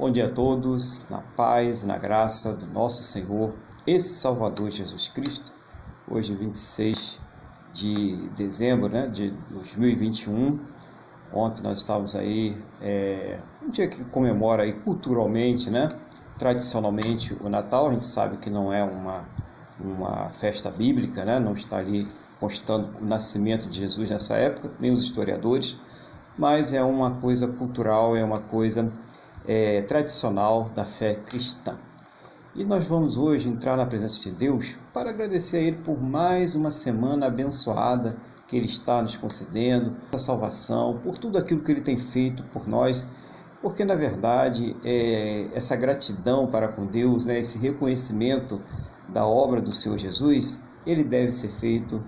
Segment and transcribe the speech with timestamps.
[0.00, 3.52] Bom dia a todos, na paz, na graça do nosso Senhor
[3.86, 5.52] e Salvador Jesus Cristo.
[6.10, 7.20] Hoje, 26
[7.74, 10.58] de dezembro né, de 2021.
[11.34, 15.90] Ontem nós estávamos aí, é, um dia que comemora aí culturalmente, né,
[16.38, 17.88] tradicionalmente o Natal.
[17.88, 19.28] A gente sabe que não é uma,
[19.78, 22.08] uma festa bíblica, né, não está ali
[22.40, 25.76] constando o nascimento de Jesus nessa época, nem os historiadores,
[26.38, 28.90] mas é uma coisa cultural, é uma coisa
[29.50, 31.76] é, tradicional da fé cristã.
[32.54, 36.54] E nós vamos hoje entrar na presença de Deus para agradecer a Ele por mais
[36.54, 41.80] uma semana abençoada que Ele está nos concedendo, a salvação, por tudo aquilo que Ele
[41.80, 43.08] tem feito por nós,
[43.60, 48.60] porque na verdade é, essa gratidão para com Deus, né, esse reconhecimento
[49.08, 52.00] da obra do Senhor Jesus, ele deve ser feito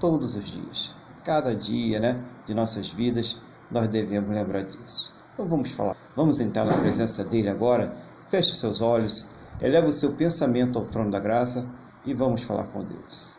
[0.00, 0.94] todos os dias.
[1.22, 3.36] Cada dia né, de nossas vidas
[3.70, 5.17] nós devemos lembrar disso.
[5.38, 7.94] Então vamos falar, vamos entrar na presença dele agora.
[8.28, 9.28] Feche seus olhos,
[9.60, 11.64] eleva o seu pensamento ao trono da graça
[12.04, 13.38] e vamos falar com Deus.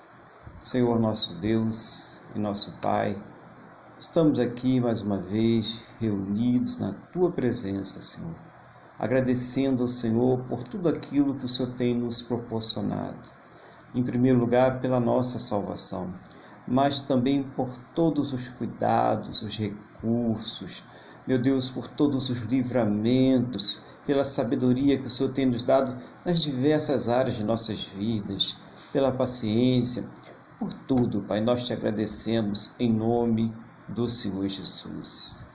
[0.61, 3.17] Senhor nosso Deus e nosso Pai,
[3.99, 8.33] estamos aqui mais uma vez reunidos na tua presença, Senhor,
[8.97, 13.29] agradecendo ao Senhor por tudo aquilo que o Senhor tem nos proporcionado.
[13.93, 16.07] Em primeiro lugar, pela nossa salvação,
[16.65, 20.81] mas também por todos os cuidados, os recursos,
[21.27, 26.41] meu Deus, por todos os livramentos, pela sabedoria que o Senhor tem nos dado nas
[26.41, 28.55] diversas áreas de nossas vidas,
[28.91, 30.03] pela paciência,
[30.57, 33.53] por tudo, Pai, nós te agradecemos em nome
[33.87, 35.45] do Senhor Jesus.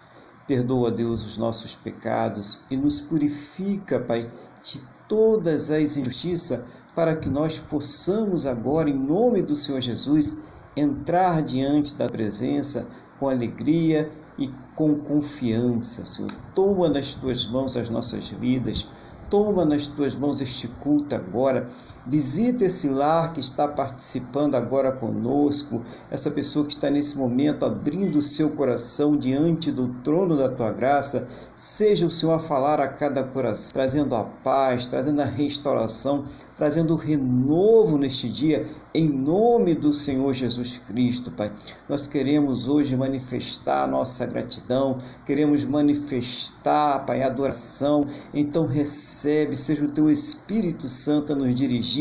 [0.47, 4.31] Perdoa, Deus, os nossos pecados e nos purifica, Pai,
[4.63, 6.61] de todas as injustiças,
[6.95, 10.37] para que nós possamos agora, em nome do Senhor Jesus,
[10.77, 12.87] entrar diante da presença
[13.19, 16.31] com alegria e com confiança, Senhor.
[16.55, 18.87] Toma nas tuas mãos as nossas vidas,
[19.31, 21.69] toma nas tuas mãos este culto agora.
[22.07, 28.19] Visita esse lar que está participando agora conosco, essa pessoa que está nesse momento abrindo
[28.19, 31.27] o seu coração diante do trono da tua graça.
[31.57, 36.27] Seja o Senhor a falar a cada coração, trazendo a paz, trazendo a restauração,
[36.57, 41.51] trazendo o renovo neste dia, em nome do Senhor Jesus Cristo, Pai.
[41.89, 48.07] Nós queremos hoje manifestar a nossa gratidão, queremos manifestar, Pai, a adoração.
[48.33, 51.94] Então recebe, seja o teu Espírito Santo a nos dirigir,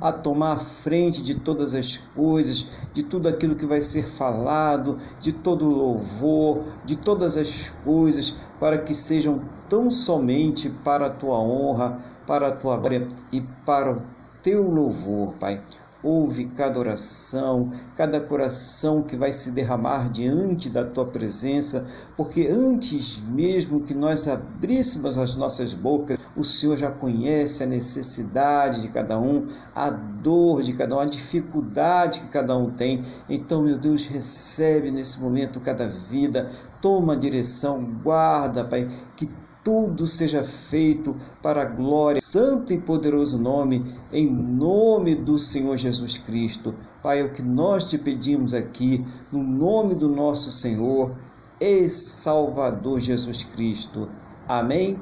[0.00, 4.98] a tomar a frente de todas as coisas, de tudo aquilo que vai ser falado,
[5.20, 11.10] de todo o louvor, de todas as coisas, para que sejam tão somente para a
[11.10, 14.02] tua honra, para a tua glória e para o
[14.42, 15.60] teu louvor, Pai.
[16.02, 23.22] Ouve cada oração, cada coração que vai se derramar diante da tua presença, porque antes
[23.22, 29.18] mesmo que nós abríssemos as nossas bocas, o Senhor já conhece a necessidade de cada
[29.18, 33.02] um, a dor de cada um, a dificuldade que cada um tem.
[33.28, 39.28] Então, meu Deus, recebe nesse momento cada vida, toma a direção, guarda, Pai, que
[39.62, 46.16] tudo seja feito para a glória, santo e poderoso nome, em nome do Senhor Jesus
[46.16, 46.74] Cristo.
[47.02, 51.14] Pai, é o que nós te pedimos aqui, no nome do nosso Senhor
[51.60, 54.08] e Salvador Jesus Cristo.
[54.48, 54.98] Amém?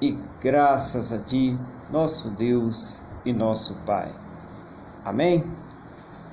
[0.00, 1.58] E graças a Ti,
[1.92, 4.08] nosso Deus e nosso Pai.
[5.04, 5.44] Amém?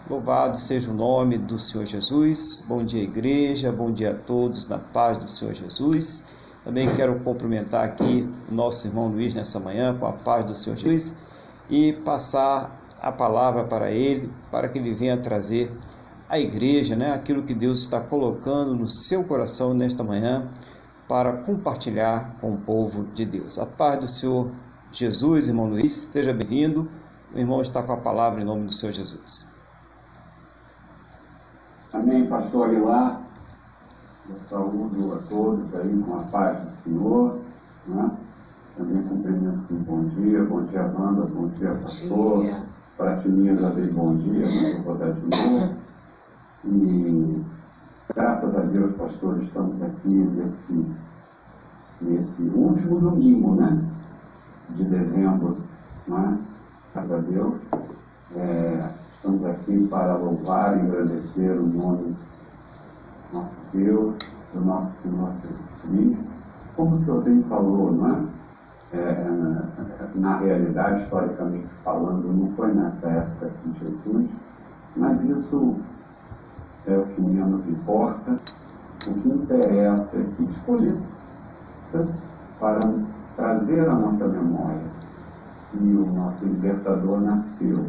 [0.10, 2.64] Louvado seja o nome do Senhor Jesus.
[2.66, 3.70] Bom dia, igreja.
[3.70, 6.24] Bom dia a todos na paz do Senhor Jesus.
[6.64, 10.78] Também quero cumprimentar aqui o nosso irmão Luiz nessa manhã, com a paz do Senhor
[10.78, 11.14] Jesus,
[11.70, 15.70] e passar a palavra para ele, para que ele venha trazer
[16.30, 20.48] à igreja né, aquilo que Deus está colocando no seu coração nesta manhã
[21.08, 23.58] para compartilhar com o povo de Deus.
[23.58, 24.52] A paz do Senhor
[24.92, 26.88] Jesus, irmão Luiz, seja bem-vindo.
[27.34, 29.48] O irmão está com a palavra em nome do Senhor Jesus.
[31.94, 33.22] Amém, pastor Aguilar.
[34.30, 37.40] Eu saúdo a todos aí com a paz do Senhor.
[37.88, 38.12] Né?
[38.76, 42.46] Também cumprimento com bom dia, bom dia, Wanda, bom dia, pastor.
[42.98, 45.76] Para Tininha já dei bom dia, mas eu vou dar de novo.
[46.66, 47.46] E
[48.18, 50.86] graças a Deus, pastor, estamos aqui nesse,
[52.02, 53.80] nesse último domingo, né?
[54.72, 55.58] De dezembro,
[56.08, 56.40] né?
[56.94, 57.54] Graças a Deus.
[58.36, 62.16] É, estamos aqui para louvar e engrandecer o nome
[63.32, 64.16] nosso Deus,
[64.52, 66.24] do nosso Senhor Jesus Cristo,
[66.76, 68.38] como o senhor bem falou, não é?
[68.94, 69.28] É,
[70.16, 74.28] na realidade, historicamente falando, não foi nessa época de Jesus,
[74.96, 75.76] mas isso
[76.88, 78.38] é o que menos importa.
[79.08, 80.98] O que interessa é que escolheu
[82.60, 82.80] para
[83.36, 84.84] trazer à nossa memória
[85.72, 87.86] que o nosso libertador nasceu,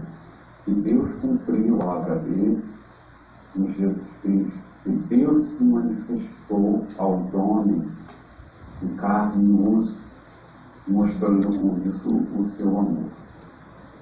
[0.64, 2.64] que Deus cumpriu a obra dele
[3.56, 7.88] em Jesus Cristo, que Deus se manifestou aos homens
[8.82, 9.96] em carne e osso,
[10.86, 13.10] mostrando com isso o seu amor.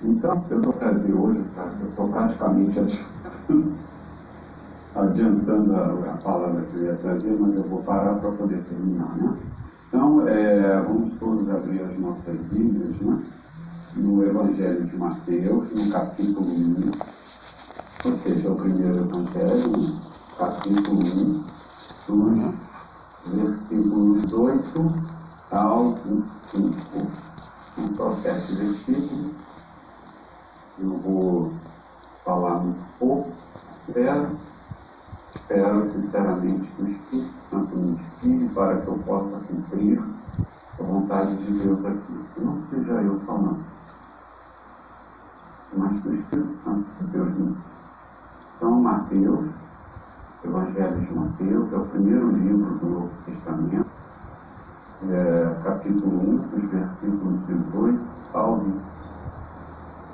[0.02, 1.70] Então, eu vou trazer hoje, tá?
[1.80, 3.74] eu estou praticamente adiantando,
[4.96, 9.16] adiantando a, a, palavra que eu ia trazer, mas eu vou parar para poder terminar.
[9.16, 9.36] Né?
[9.88, 13.22] Então, é, vamos todos abrir as nossas Bíblias né?
[13.96, 16.90] no Evangelho de Mateus, no capítulo 1,
[18.04, 19.96] ou seja, o primeiro Evangelho,
[20.38, 21.00] capítulo
[22.08, 22.24] 1,
[23.26, 24.94] dos versículos 8
[25.50, 27.26] ao 25.
[27.74, 29.36] São só sete versículos
[30.78, 31.52] eu vou
[32.24, 33.32] falar um pouco.
[33.88, 34.38] Espero,
[35.46, 40.02] espero sinceramente que o Espírito Santo me inspire para que eu possa cumprir
[40.80, 42.24] a vontade de Deus aqui.
[42.34, 43.64] Que não seja eu falando,
[45.76, 47.56] mas que o Espírito Santo de Deus me
[48.56, 49.46] Então, Mateus,
[50.44, 53.90] Evangelho de Mateus, é o primeiro livro do Novo Testamento,
[55.08, 58.04] é, capítulo 1, dos versículos 18
[58.34, 58.82] ao 20.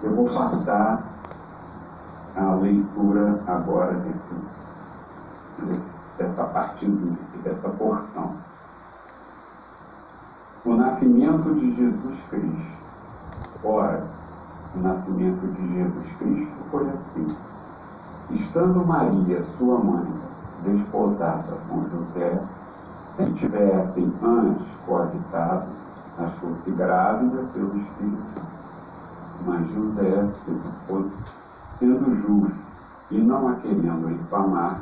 [0.02, 1.02] Eu vou passar
[2.36, 4.34] a leitura agora desse,
[6.18, 6.86] dessa parte
[7.42, 8.36] dessa porção.
[10.64, 12.72] O nascimento de Jesus Cristo.
[13.64, 14.06] Ora,
[14.74, 17.36] o nascimento de Jesus Cristo foi assim.
[18.30, 20.06] Estando Maria, sua mãe,
[20.64, 22.42] desposada com José,
[23.16, 25.66] sem tivessem antes coabitado,
[26.18, 28.52] achou-se grávida pelo Espírito
[29.46, 30.28] mas José,
[30.86, 31.10] foi
[31.78, 32.54] sendo justo
[33.10, 34.80] e não a querendo infamar,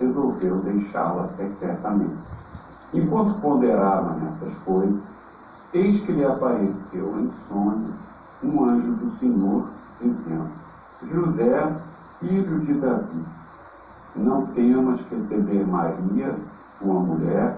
[0.00, 2.18] resolveu deixá-la secretamente.
[2.94, 5.02] Enquanto ponderava nessas coisas,
[5.74, 7.92] eis que lhe apareceu em sonho
[8.42, 9.68] um anjo do Senhor,
[10.00, 10.48] dizendo:
[11.10, 11.72] José,
[12.20, 13.24] filho de Davi,
[14.16, 16.34] não temas receber Maria,
[16.78, 17.56] tua mulher,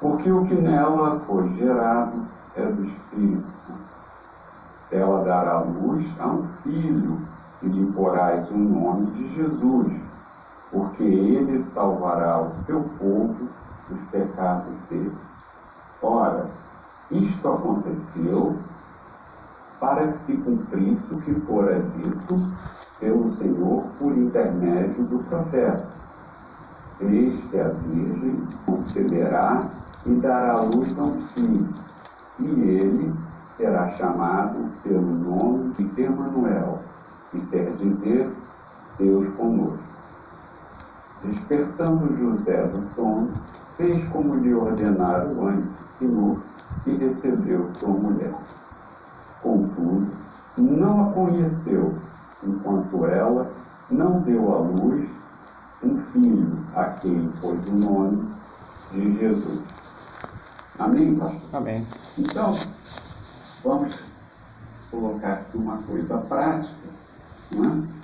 [0.00, 2.26] porque o que nela foi gerado
[2.56, 3.60] é do Espírito
[4.92, 7.18] ela dará luz a um filho,
[7.62, 9.92] e lhe porás o nome de Jesus,
[10.70, 13.48] porque ele salvará o seu povo
[13.88, 15.12] dos pecados dele.
[16.02, 16.46] Ora,
[17.10, 18.56] isto aconteceu
[19.80, 22.38] para que se cumprisse o que fora dito
[23.00, 25.88] pelo Senhor por intermédio do profeta.
[27.00, 29.66] Eis que a Virgem conceberá
[30.06, 31.68] e dará luz a um filho,
[32.38, 33.14] e ele
[33.56, 36.78] será chamado pelo nome de Emanuel,
[37.30, 38.30] que quer dizer
[38.98, 39.89] Deus conosco.
[41.22, 43.30] Despertando José do sono,
[43.76, 46.38] fez como lhe ordenara o anjo do Senhor
[46.86, 48.34] e recebeu sua mulher.
[49.42, 50.10] Contudo,
[50.56, 51.94] não a conheceu,
[52.42, 53.50] enquanto ela
[53.90, 55.08] não deu à luz
[55.82, 58.30] um filho a quem pôs o nome
[58.92, 59.62] de Jesus.
[60.78, 61.50] Amém, pastor?
[61.52, 61.86] Amém.
[62.18, 62.54] Então,
[63.62, 63.98] vamos
[64.90, 66.88] colocar aqui uma coisa prática,
[67.52, 67.99] né?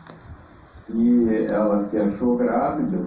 [0.90, 3.04] E ela se achou grávida,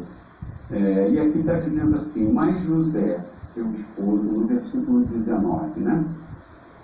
[0.72, 6.06] é, e aqui está dizendo assim, mas José, seu esposo, no versículo 19, né?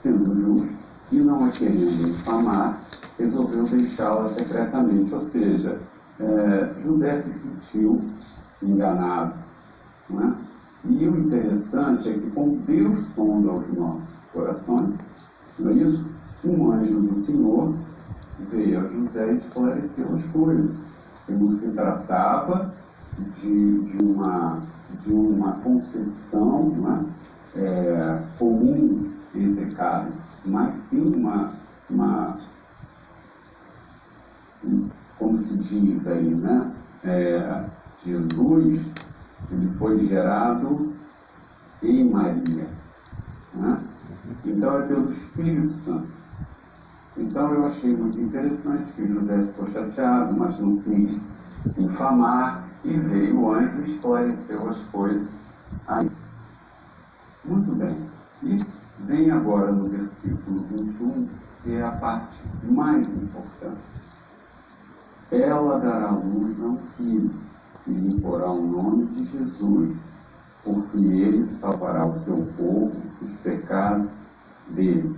[0.02, 2.80] sendo justo e não a querendo infamar,
[3.20, 5.80] resolveu deixá-la secretamente, ou seja,
[6.20, 8.02] é, José se sentiu
[8.62, 9.34] enganado.
[10.10, 10.36] Né?
[10.86, 14.96] E o interessante é que, como Deus sonda os nossos corações,
[15.60, 16.06] não é isso?
[16.46, 17.74] Um anjo do Senhor
[18.52, 20.72] veio a José e esclareceu as coisas.
[21.27, 22.74] Não se tratava
[23.17, 24.60] de, de, uma,
[25.03, 27.05] de uma concepção né,
[27.55, 30.13] é, comum entre carnes,
[30.46, 31.51] mas sim uma,
[31.89, 32.38] uma,
[35.17, 36.72] como se diz aí, né?
[37.03, 37.65] É,
[38.05, 38.86] Jesus
[39.51, 40.94] ele foi gerado
[41.84, 42.67] em Maria.
[43.53, 43.84] Né?
[44.44, 46.25] Então é pelo Espírito Santo.
[47.17, 51.19] Então eu achei muito interessante que José ficou chateado, mas não quis
[51.77, 55.29] infamar, e veio o anjo e esclareceu as coisas
[55.88, 56.12] aí.
[57.45, 57.98] Muito bem.
[58.43, 58.60] E
[59.05, 61.27] vem agora no versículo 21,
[61.63, 63.81] que é a parte mais importante.
[65.31, 67.31] Ela dará luz a um filho,
[67.88, 69.95] e lhe porá o nome de Jesus,
[70.63, 74.10] porque ele salvará o seu povo dos pecados
[74.69, 75.15] dele.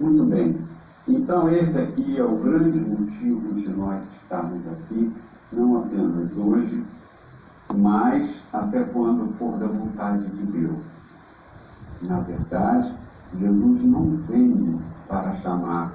[0.00, 0.71] Muito bem.
[1.08, 5.12] Então, esse aqui é o grande motivo de nós estarmos aqui,
[5.52, 6.86] não apenas hoje,
[7.74, 10.78] mas até quando for da vontade de Deus.
[12.02, 12.94] Na verdade,
[13.36, 15.92] Jesus não veio para chamar,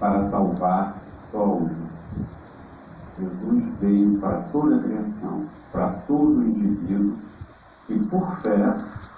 [0.00, 0.96] para salvar
[1.30, 1.68] só um.
[3.18, 7.18] Jesus veio para toda a criação, para todo indivíduo
[7.86, 8.74] que por fé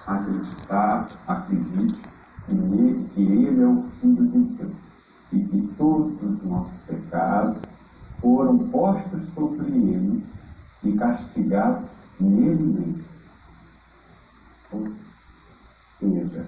[0.07, 2.01] acreditar, acredite
[2.47, 4.90] que ele, que ele é o Filho de Deus
[5.31, 7.57] e que todos os nossos pecados
[8.19, 10.23] foram postos sobre ele
[10.83, 13.03] e castigados nele mesmo.
[14.73, 14.91] Ou
[15.99, 16.45] seja,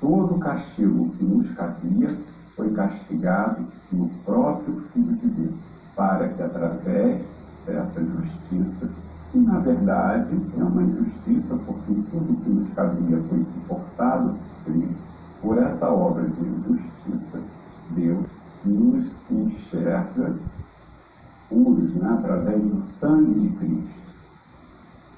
[0.00, 2.16] todo o castigo que nos cabia
[2.54, 5.54] foi castigado no próprio Filho de Deus,
[5.96, 7.22] para que através
[7.66, 8.88] dessa justiça,
[9.30, 14.74] que na verdade é uma injustiça, porque tudo que nos cabia foi suportado por
[15.58, 17.40] essa obra de justiça,
[17.90, 18.26] Deus
[18.64, 20.34] nos enxerga
[21.48, 23.98] puros, né, através do sangue de Cristo.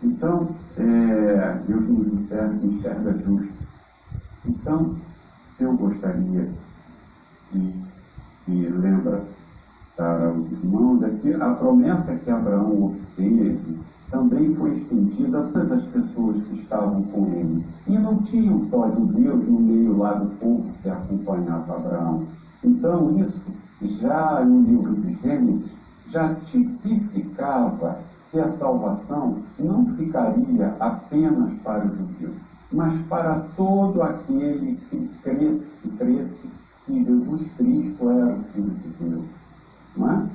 [0.02, 3.52] Então, é, Deus nos enxerga, enxerga justo.
[4.46, 4.96] Então,
[5.58, 6.48] eu gostaria
[7.52, 7.74] de,
[8.46, 9.22] de lembrar
[9.96, 13.78] para os irmãos que a promessa que Abraão obteve
[14.10, 17.64] também foi estendida a todas as pessoas que estavam com ele.
[17.86, 22.26] E não tinham só judeus no meio lá do povo que acompanhava Abraão.
[22.62, 23.40] Então, isso
[24.00, 25.70] já no livro de Gênesis
[26.10, 27.98] já tipificava
[28.30, 32.36] que a salvação não ficaria apenas para os judeus,
[32.72, 36.50] mas para todo aquele que cresce, que cresce
[36.84, 39.24] que Jesus Cristo era o Filho de Deus.
[39.96, 40.30] Não é?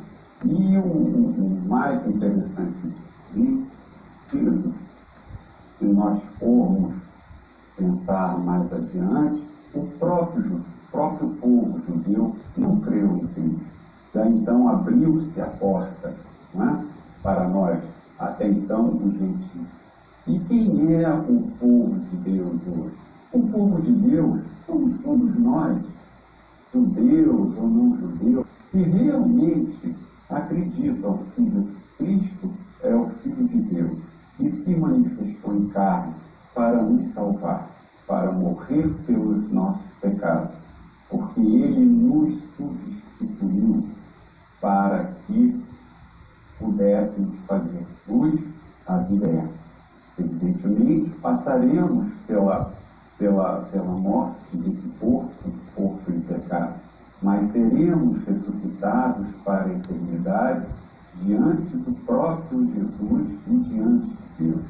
[0.46, 3.05] E o, o, o mais interessante
[3.36, 4.74] disso,
[5.78, 6.94] se nós formos
[7.78, 10.62] pensar mais adiante, o próprio,
[10.92, 13.76] próprio povo judeu não creu em Cristo.
[14.14, 16.16] Já então abriu-se a porta
[16.56, 16.86] é?
[17.22, 17.80] para nós,
[18.18, 19.68] até então os gentios.
[20.26, 22.96] E quem é o povo de Deus hoje?
[23.34, 25.78] O povo de Deus somos todos nós,
[26.74, 29.96] judeus ou não judeus, que realmente
[30.30, 31.42] acreditam que
[31.98, 32.52] Cristo
[32.84, 33.98] é o Filho de Deus
[34.40, 36.14] e se manifestou em carne
[36.54, 37.70] para nos salvar,
[38.08, 40.56] para morrer pelos nossos pecados,
[41.10, 43.88] porque Ele nos substituiu
[44.62, 45.64] para que
[46.60, 48.42] pudéssemos fazer luz
[48.88, 49.50] à vida.
[50.18, 52.74] Evidentemente, passaremos pela,
[53.18, 56.76] pela, pela morte desse corpo, corpo de pecado,
[57.22, 60.66] mas seremos ressuscitados para a eternidade
[61.24, 64.62] diante do próprio Jesus e diante de Deus.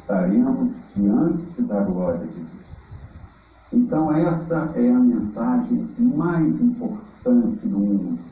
[0.00, 2.48] Estaremos diante da glória de Deus.
[3.72, 8.30] Então, essa é a mensagem mais importante do mundo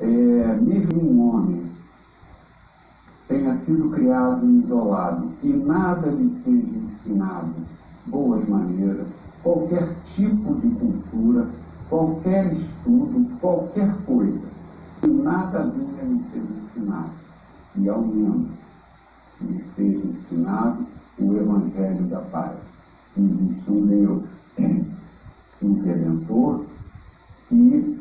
[0.00, 1.62] é, mesmo um homem
[3.28, 7.54] tenha sido criado isolado e nada lhe seja ensinado,
[8.06, 9.06] boas maneiras,
[9.42, 11.46] qualquer tipo de cultura,
[11.88, 14.48] qualquer estudo, qualquer coisa,
[15.06, 16.06] nada lhe ser
[16.80, 17.10] ensinado,
[17.76, 18.48] e ao menos
[19.40, 20.86] lhe seja ensinado
[21.18, 22.56] o Evangelho da Paz.
[23.16, 24.24] Existe um Deus,
[25.62, 26.64] um Redentor,
[27.48, 28.00] que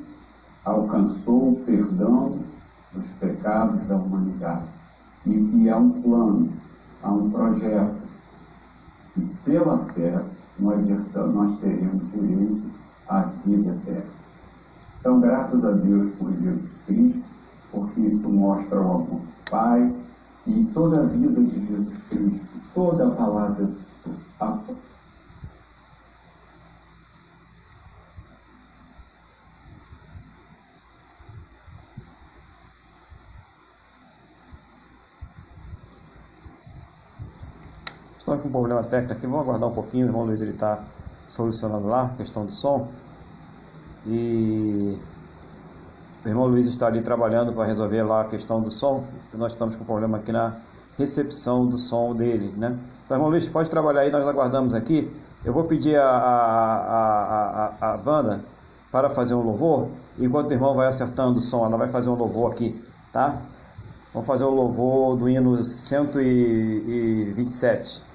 [0.66, 2.40] alcançou o perdão
[2.94, 4.66] dos pecados da humanidade
[5.26, 6.50] e que há um plano,
[7.04, 7.96] há um projeto
[9.18, 10.24] e pela fé
[10.60, 10.86] nós,
[11.34, 12.62] nós teremos direito
[13.08, 14.20] à vida eterna.
[15.00, 17.29] Então, graças a Deus por Jesus Cristo,
[17.72, 19.96] porque isso mostra o amor do Pai
[20.48, 23.70] e toda a vida de Jesus Cristo, toda a palavra,
[24.40, 24.60] a
[38.18, 40.84] Estamos com um problema técnico aqui, vamos aguardar um pouquinho, o irmão Luiz ele está
[41.26, 42.88] solucionando lá a questão do som.
[44.06, 44.96] E
[46.24, 49.06] o irmão Luiz está ali trabalhando para resolver lá a questão do som.
[49.34, 50.58] Nós estamos com um problema aqui na
[50.98, 52.78] recepção do som dele, né?
[53.06, 55.10] Então, irmão Luiz, pode trabalhar aí, nós aguardamos aqui.
[55.46, 58.44] Eu vou pedir a, a, a, a, Wanda
[58.92, 62.16] para fazer um louvor, enquanto o irmão vai acertando o som, ela vai fazer um
[62.16, 62.84] louvor aqui,
[63.14, 63.38] tá?
[64.14, 68.10] Vamos fazer o louvor do hino 127.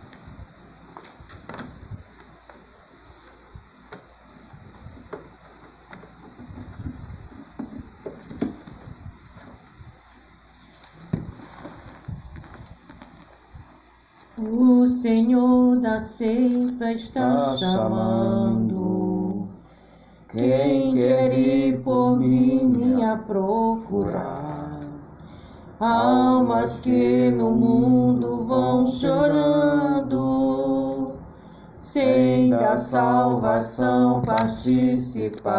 [14.37, 14.85] O
[16.17, 19.49] Ceifa está chamando.
[20.29, 24.79] Quem quer ir por mim me a procurar?
[25.81, 29.95] Almas que no mundo vão chorando,
[31.81, 35.53] sem da salvação participar.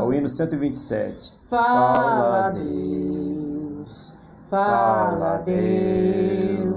[0.00, 1.34] O hino 127.
[1.50, 4.16] Fala, Deus,
[4.48, 6.71] fala, Deus,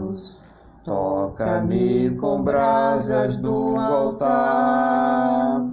[0.86, 5.65] toca-me com brasas do altar.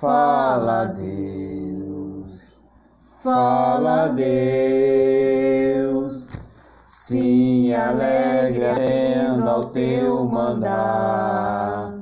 [0.00, 2.52] Fala, Deus,
[3.22, 4.28] fala, Deus,
[6.86, 11.94] sim, alegre atendo ao teu mandar.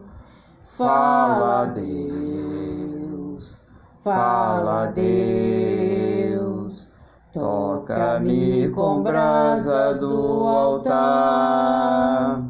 [0.64, 3.62] Fala Deus,
[4.00, 6.88] fala Deus,
[7.34, 12.42] toca-me com brasa do altar.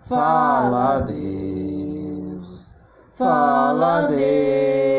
[0.00, 2.74] Fala Deus,
[3.12, 4.89] fala Deus,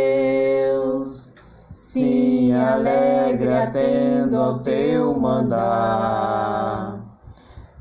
[1.91, 7.01] sim, alegre atendo ao teu mandar.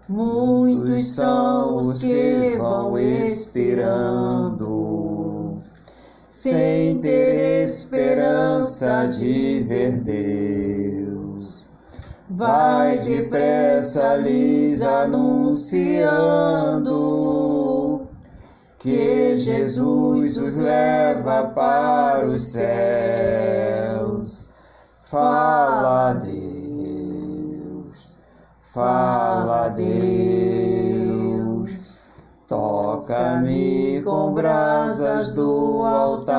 [0.08, 4.02] Muitos são os que vão esperando,
[6.28, 11.70] sem ter esperança de ver Deus.
[12.30, 16.10] Vai depressa lhes anunciando
[18.80, 23.69] que Jesus os leva para os céus.
[25.10, 27.98] Fala, Deus,
[28.72, 30.84] fala, Deus,
[32.46, 36.36] toca-me com brasas do altar.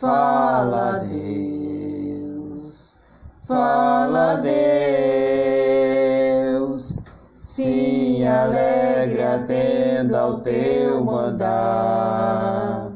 [0.00, 2.96] Fala, Deus,
[3.42, 4.36] fala,
[6.46, 7.02] Deus,
[7.34, 12.90] sim, alegre atenda ao teu mandar.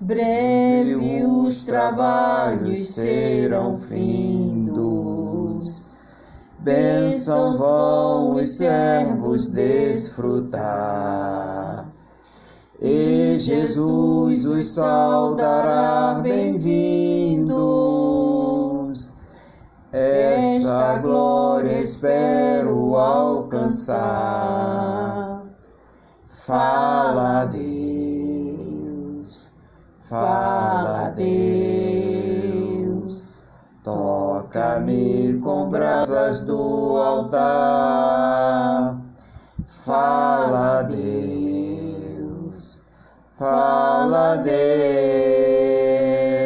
[0.00, 4.76] Breve os trabalhos serão findos,
[6.58, 10.68] bênção vão os servos desfrutar.
[12.82, 17.56] E Jesus os saudará bem-vindos.
[19.90, 23.96] Esta glória espero alcançar.
[26.26, 27.67] Fala, Deus,
[30.08, 31.22] fala, Deus,
[33.84, 38.98] toca-me com brasas do altar.
[39.84, 42.82] Fala, Deus,
[43.34, 44.36] fala,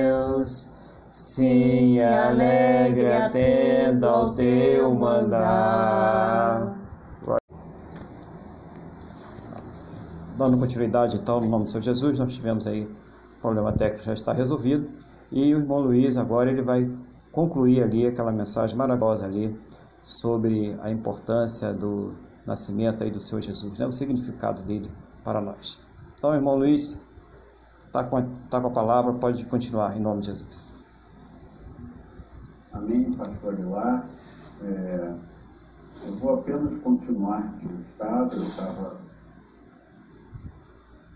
[0.01, 0.68] Deus,
[1.12, 6.77] sim, alegre atenda ao teu mandar.
[10.37, 12.88] Dando continuidade então no nome do Senhor Jesus, nós tivemos aí
[13.42, 14.88] problema técnico já está resolvido
[15.31, 16.90] e o irmão Luiz agora ele vai
[17.33, 19.59] concluir ali aquela mensagem maravilhosa ali
[20.00, 22.12] sobre a importância do
[22.46, 23.87] nascimento aí do Senhor Jesus, né?
[23.87, 24.90] o significado dele
[25.24, 25.81] para nós.
[26.14, 26.98] Então, irmão Luiz,
[27.87, 30.72] está com, a, tá com a palavra, pode continuar em nome de Jesus.
[32.72, 34.07] Amém, pastor Aguilar.
[34.62, 35.14] É,
[36.07, 38.96] eu vou apenas continuar de estado, eu estava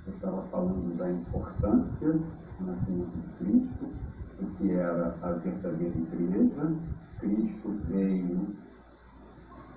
[0.07, 3.89] eu estava falando da importância do nascimento de Cristo,
[4.41, 6.75] o que era a verdadeira igreja.
[7.19, 8.49] Cristo veio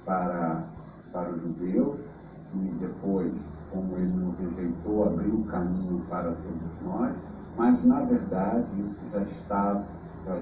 [0.05, 0.63] para,
[1.11, 1.99] para os judeus
[2.53, 3.33] e depois,
[3.71, 7.15] como ele nos rejeitou, abriu o caminho para todos nós,
[7.57, 9.85] mas na verdade isso já estava
[10.25, 10.39] já,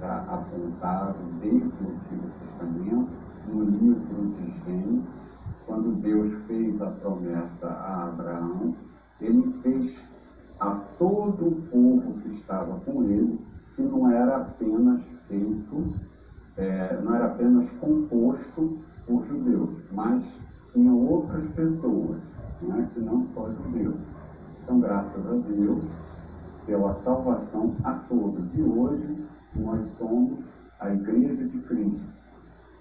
[0.00, 3.10] já apontado desde o Antigo Testamento,
[3.48, 5.23] no livro de Gênesis,
[5.66, 8.74] quando Deus fez a promessa a Abraão,
[9.20, 10.02] ele fez
[10.60, 13.38] a todo o povo que estava com ele,
[13.74, 15.94] que não era apenas feito,
[16.56, 20.24] é, não era apenas composto por judeus, mas
[20.72, 22.18] tinha outras pessoas,
[22.62, 23.96] né, que não só judeus.
[24.62, 25.84] Então, graças a Deus,
[26.66, 28.44] pela salvação a todos.
[28.54, 30.38] E hoje nós somos
[30.80, 32.08] a Igreja de Cristo,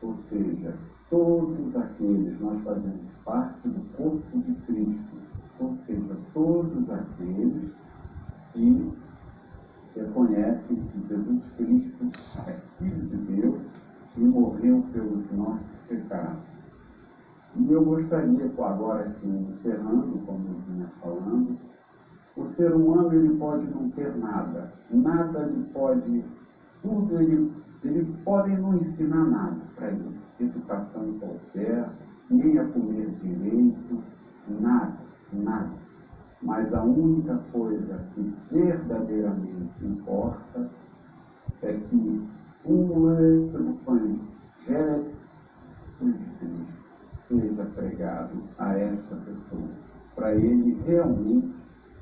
[0.02, 0.74] ou seja,
[1.14, 5.16] todos aqueles, nós fazemos parte do corpo de Cristo,
[5.60, 7.96] ou seja, todos aqueles
[8.52, 8.92] que
[9.96, 13.62] reconhecem que Jesus Cristo é Filho de Deus
[14.18, 16.42] e morreu pelos nossos pecados.
[17.58, 21.56] E eu gostaria, agora sim, encerrando, como eu vinha falando,
[22.36, 26.26] O ser humano ele pode não ter nada, nada lhe pode,
[26.82, 27.52] tudo ele,
[27.84, 31.90] ele pode não ensinar nada para ele, educação qualquer,
[32.30, 34.04] nem a comer direito,
[34.48, 34.98] nada,
[35.32, 35.84] nada.
[36.42, 40.70] Mas a única coisa que verdadeiramente importa
[41.62, 42.28] é que
[42.66, 43.10] o
[44.68, 45.12] evangelho
[47.28, 49.70] seja pregado a essa pessoa,
[50.16, 51.54] para ele realmente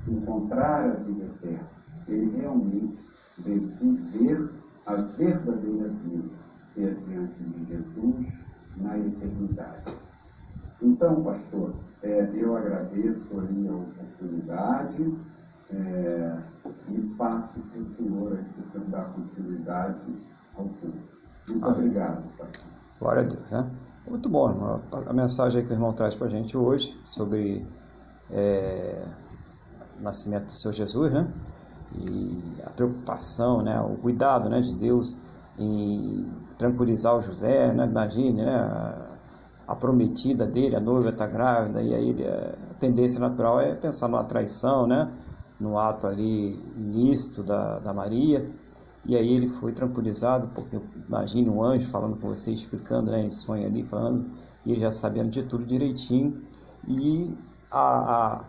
[0.08, 1.68] encontrar a vida eterna,
[2.08, 2.98] ele realmente
[3.38, 4.50] viver
[4.86, 6.41] a verdadeira vida
[6.76, 8.26] é diante de Jesus
[8.76, 9.92] na eternidade.
[10.80, 15.14] Então, pastor, é, eu agradeço aí a oportunidade
[15.70, 16.38] é,
[16.88, 20.00] e passo para o senhor aqui para dar continuidade
[20.56, 20.98] ao curso.
[21.48, 21.78] Muito Amém.
[21.78, 22.64] obrigado, pastor.
[22.98, 23.50] Glória a Deus.
[23.50, 23.70] Né?
[24.08, 27.64] Muito bom a, a mensagem que o irmão traz para a gente hoje sobre
[28.30, 29.04] é,
[29.98, 31.28] o nascimento do Senhor Jesus, né?
[31.94, 33.80] E a preocupação, né?
[33.80, 34.60] O cuidado, né?
[34.60, 35.18] De Deus
[35.62, 36.26] em
[36.58, 37.84] tranquilizar o José, né?
[37.86, 38.54] Imagine, né?
[38.54, 39.12] A,
[39.68, 44.24] a prometida dele, a noiva está grávida, e aí a tendência natural é pensar numa
[44.24, 45.10] traição, né?
[45.60, 48.44] No ato ali ilícito da, da Maria.
[49.04, 53.30] E aí ele foi tranquilizado, porque imagine um anjo falando com você, explicando, né, em
[53.30, 54.30] sonho ali, falando,
[54.64, 56.40] e ele já sabendo de tudo direitinho.
[56.86, 57.34] E
[57.70, 58.44] a, a,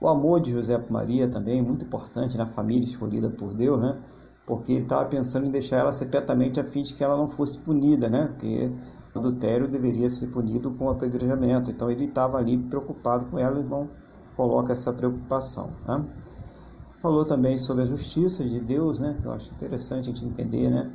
[0.00, 3.96] o amor de José por Maria também, muito importante na família escolhida por Deus, né?
[4.48, 7.58] Porque ele estava pensando em deixar ela secretamente a fim de que ela não fosse
[7.58, 8.28] punida, né?
[8.28, 8.72] Porque
[9.14, 11.70] o adultério deveria ser punido com apedrejamento.
[11.70, 13.90] Então ele estava ali preocupado com ela, então
[14.34, 15.68] coloca essa preocupação.
[15.86, 16.02] Né?
[17.02, 19.18] Falou também sobre a justiça de Deus, né?
[19.20, 20.90] Que eu acho interessante a gente entender, né?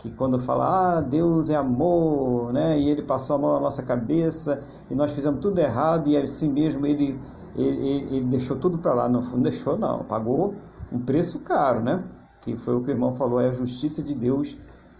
[0.00, 2.78] Que quando fala, ah, Deus é amor, né?
[2.78, 6.52] E ele passou a mão na nossa cabeça e nós fizemos tudo errado e assim
[6.52, 7.18] mesmo ele,
[7.56, 9.08] ele, ele deixou tudo para lá.
[9.08, 10.04] Não, não deixou, não.
[10.04, 10.54] Pagou
[10.92, 12.04] um preço caro, né?
[12.52, 14.56] Que foi o que o irmão falou, é a justiça de Deus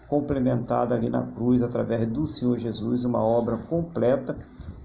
[0.07, 4.35] complementada ali na cruz através do Senhor Jesus, uma obra completa.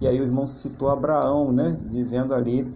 [0.01, 1.79] E aí o irmão citou Abraão, né?
[1.89, 2.71] Dizendo ali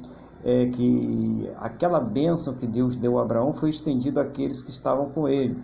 [0.44, 5.28] é, que aquela bênção que Deus deu a Abraão foi estendida àqueles que estavam com
[5.28, 5.58] ele.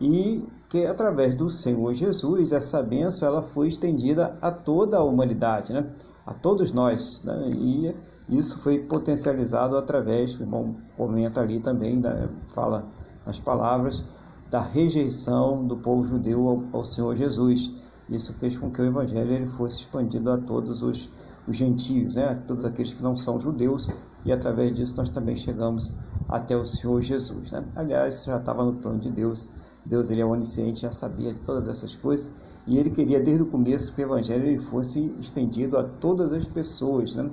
[0.00, 5.72] E que através do Senhor Jesus, essa bênção ela foi estendida a toda a humanidade,
[5.72, 5.86] né?
[6.26, 7.22] a todos nós.
[7.24, 7.50] Né?
[7.50, 7.96] E
[8.28, 12.28] isso foi potencializado através, o irmão comenta ali também, né?
[12.54, 12.84] fala
[13.26, 14.04] nas palavras,
[14.50, 17.72] da rejeição do povo judeu ao, ao Senhor Jesus.
[18.08, 21.08] Isso fez com que o Evangelho ele fosse expandido a todos os
[21.46, 22.40] os gentios, né?
[22.46, 23.88] todos aqueles que não são judeus,
[24.24, 25.92] e através disso nós também chegamos
[26.28, 27.50] até o Senhor Jesus.
[27.50, 27.64] Né?
[27.74, 29.50] Aliás, já estava no plano de Deus,
[29.84, 32.32] Deus ele é onisciente, já sabia de todas essas coisas,
[32.66, 36.46] e ele queria desde o começo que o Evangelho ele fosse estendido a todas as
[36.46, 37.16] pessoas.
[37.16, 37.28] Né?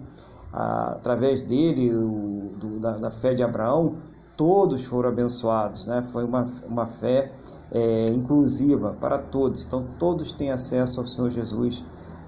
[0.51, 3.97] Através dele, o, do, da, da, fé de Abraão,
[4.39, 6.01] todos foram abençoados, né?
[6.01, 7.29] foi uma, uma fé
[7.69, 11.83] é, inclusiva para todos, então todos têm acesso ao Senhor Jesus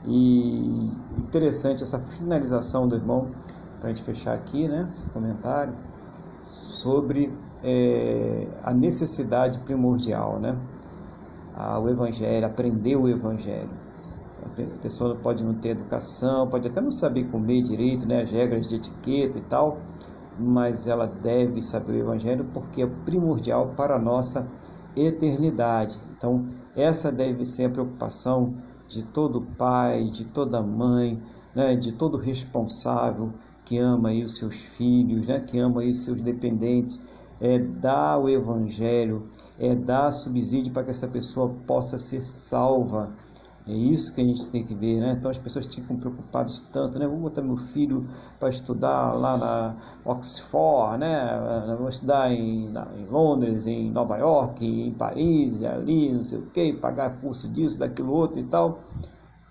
[0.06, 3.30] e interessante essa finalização do irmão,
[3.80, 5.74] para a gente fechar aqui, né, esse comentário,
[6.40, 10.58] sobre é, a necessidade primordial, né,
[11.82, 13.70] o Evangelho, aprender o Evangelho.
[14.44, 18.68] A pessoa pode não ter educação, pode até não saber comer direito, né, as regras
[18.68, 19.78] de etiqueta e tal,
[20.38, 24.48] mas ela deve saber o Evangelho porque é primordial para a nossa
[24.96, 26.00] eternidade.
[26.18, 28.56] Então, essa deve ser a preocupação
[28.88, 31.22] de todo pai, de toda mãe,
[31.56, 36.04] né, de todo responsável que ama aí os seus filhos, né, que ama aí os
[36.04, 37.02] seus dependentes,
[37.40, 43.14] é dar o evangelho, é dar subsídio para que essa pessoa possa ser salva,
[43.68, 45.16] é isso que a gente tem que ver, né?
[45.18, 47.08] Então as pessoas ficam preocupadas tanto, né?
[47.08, 48.08] Vou botar meu filho
[48.40, 51.76] para estudar lá na Oxford, né?
[51.78, 56.48] Vou estudar em, na, em, Londres, em Nova York, em Paris, ali, não sei o
[56.48, 58.80] que, pagar curso disso, daquilo outro e tal.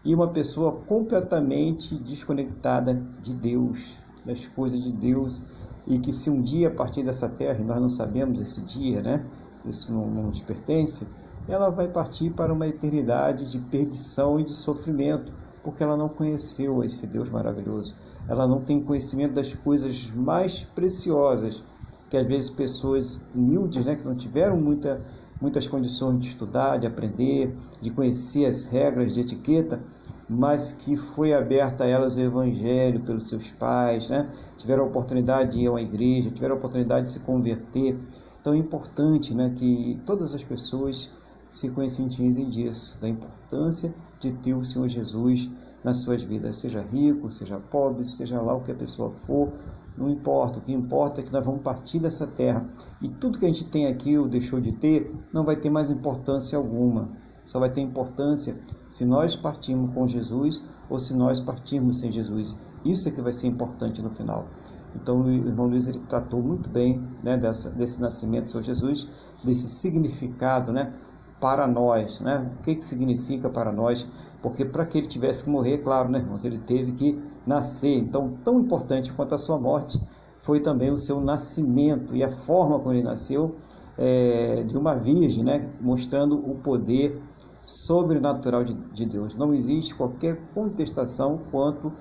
[0.04, 3.96] E uma pessoa completamente desconectada de Deus,
[4.26, 5.44] das coisas de Deus,
[5.86, 9.24] e que se um dia partir dessa terra, e nós não sabemos esse dia, né?
[9.64, 11.06] Isso não, não nos pertence
[11.52, 15.32] ela vai partir para uma eternidade de perdição e de sofrimento,
[15.64, 17.96] porque ela não conheceu esse Deus maravilhoso.
[18.28, 21.62] Ela não tem conhecimento das coisas mais preciosas
[22.08, 25.00] que às vezes pessoas humildes, né, que não tiveram muita,
[25.40, 29.80] muitas condições de estudar, de aprender, de conhecer as regras de etiqueta,
[30.28, 34.30] mas que foi aberta a elas o Evangelho pelos seus pais, né?
[34.56, 37.98] tiveram a oportunidade de ir a uma igreja, tiveram a oportunidade de se converter.
[38.40, 41.10] Então é importante né, que todas as pessoas
[41.50, 45.50] se conscientizem disso, da importância de ter o Senhor Jesus
[45.82, 49.52] nas suas vidas, seja rico, seja pobre, seja lá o que a pessoa for,
[49.96, 50.58] não importa.
[50.58, 52.64] O que importa é que nós vamos partir dessa terra
[53.02, 55.90] e tudo que a gente tem aqui ou deixou de ter não vai ter mais
[55.90, 57.08] importância alguma.
[57.44, 58.56] Só vai ter importância
[58.88, 62.56] se nós partirmos com Jesus ou se nós partirmos sem Jesus.
[62.84, 64.46] Isso é que vai ser importante no final.
[64.94, 69.08] Então o irmão Luiz ele tratou muito bem né, dessa, desse nascimento do Senhor Jesus,
[69.42, 70.92] desse significado né,
[71.40, 72.20] para nós.
[72.20, 72.50] Né?
[72.58, 74.06] O que, que significa para nós?
[74.42, 77.98] Porque para que ele tivesse que morrer, claro, né, irmãos, ele teve que nascer.
[77.98, 80.00] Então, tão importante quanto a sua morte
[80.40, 83.54] foi também o seu nascimento e a forma como ele nasceu
[83.98, 87.20] é, de uma virgem, né, mostrando o poder
[87.60, 89.34] sobrenatural de, de Deus.
[89.34, 91.92] Não existe qualquer contestação quanto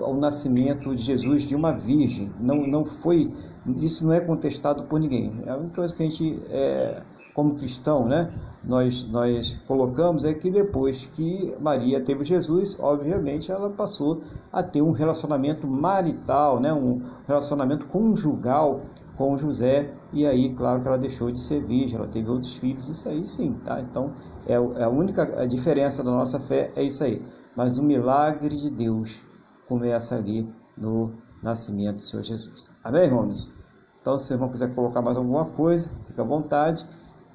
[0.00, 2.32] ao nascimento de Jesus de uma virgem.
[2.40, 3.32] Não, não foi,
[3.76, 5.42] isso não é contestado por ninguém.
[5.46, 7.00] É uma coisa que a gente, é,
[7.34, 13.68] como cristão, né, nós, nós colocamos é que depois que Maria teve Jesus, obviamente ela
[13.70, 18.82] passou a ter um relacionamento marital, né, um relacionamento conjugal
[19.16, 22.88] com José, e aí, claro que ela deixou de ser virgem, ela teve outros filhos,
[22.88, 23.80] isso aí sim, tá?
[23.80, 24.12] Então,
[24.46, 27.24] é, é a única diferença da nossa fé é isso aí.
[27.56, 29.22] Mas o milagre de Deus
[29.68, 32.70] começa ali no nascimento do Senhor Jesus.
[32.82, 33.52] Amém, irmãos?
[34.00, 36.84] Então, se o irmão quiser colocar mais alguma coisa, fica à vontade.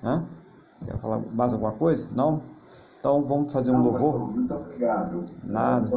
[0.02, 0.24] Né?
[0.86, 2.08] Quer falar mais alguma coisa?
[2.16, 2.42] Não?
[3.00, 4.34] Então vamos fazer um louvor.
[5.44, 5.90] Nada.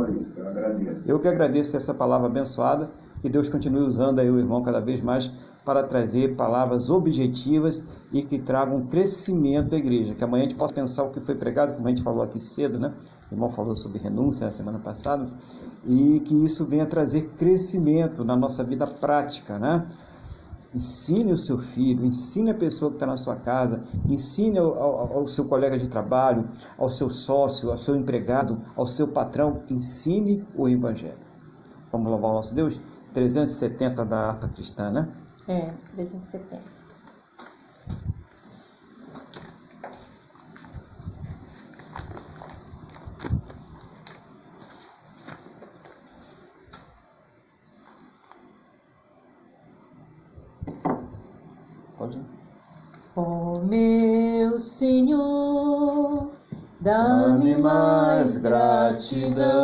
[1.06, 2.90] Eu que agradeço essa palavra abençoada.
[3.20, 5.30] Que Deus continue usando aí o irmão cada vez mais
[5.64, 10.12] para trazer palavras objetivas e que tragam crescimento à igreja.
[10.14, 12.40] Que amanhã a gente possa pensar o que foi pregado, como a gente falou aqui
[12.40, 12.92] cedo, né?
[13.30, 15.26] O irmão falou sobre renúncia na semana passada,
[15.86, 19.86] e que isso venha trazer crescimento na nossa vida prática, né?
[20.74, 25.18] Ensine o seu filho, ensine a pessoa que está na sua casa, ensine ao, ao,
[25.18, 30.44] ao, seu colega de trabalho, ao seu sócio, ao seu empregado, ao seu patrão, ensine
[30.56, 31.18] o Evangelho.
[31.92, 32.80] Vamos louvar o nosso Deus?
[33.12, 35.08] 370 da harpa cristã, né?
[35.46, 36.58] É, 370.
[51.98, 52.24] Pode ir.
[53.14, 56.32] Ó meu Senhor,
[56.82, 58.36] Dá-me mais
[59.02, 59.61] gratidão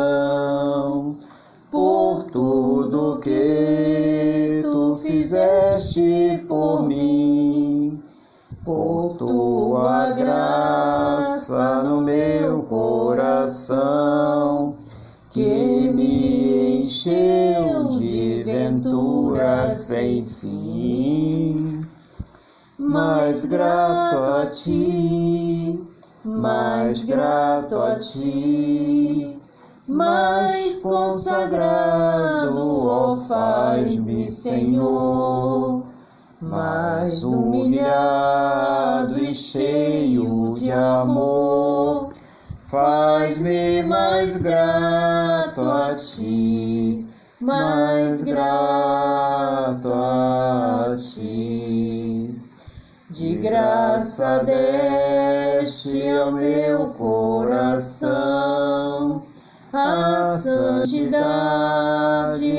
[60.39, 61.23] santidade,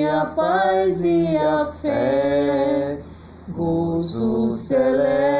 [0.04, 3.00] a paz e a fé,
[3.48, 5.30] gozo celeste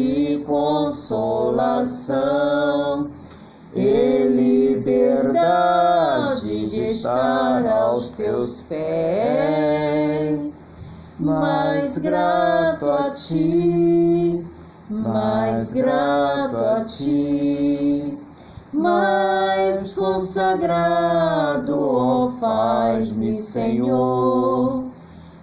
[0.00, 2.10] e consolação,
[3.74, 5.50] e liberdade
[6.66, 10.00] de estar aos teus pés.
[11.18, 14.44] Mais grato a ti,
[14.88, 18.18] mais grato a ti.
[18.72, 19.49] Mais
[20.20, 24.84] consagrado, ó faz-me, Senhor,